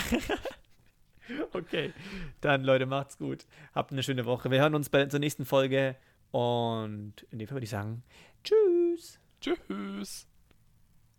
[1.53, 1.93] okay.
[2.41, 3.47] Dann, Leute, macht's gut.
[3.75, 4.51] Habt eine schöne Woche.
[4.51, 5.97] Wir hören uns bei zur nächsten Folge.
[6.31, 8.03] Und in dem Fall würde ich sagen,
[8.43, 9.21] tschüss.
[9.41, 10.27] Tschüss.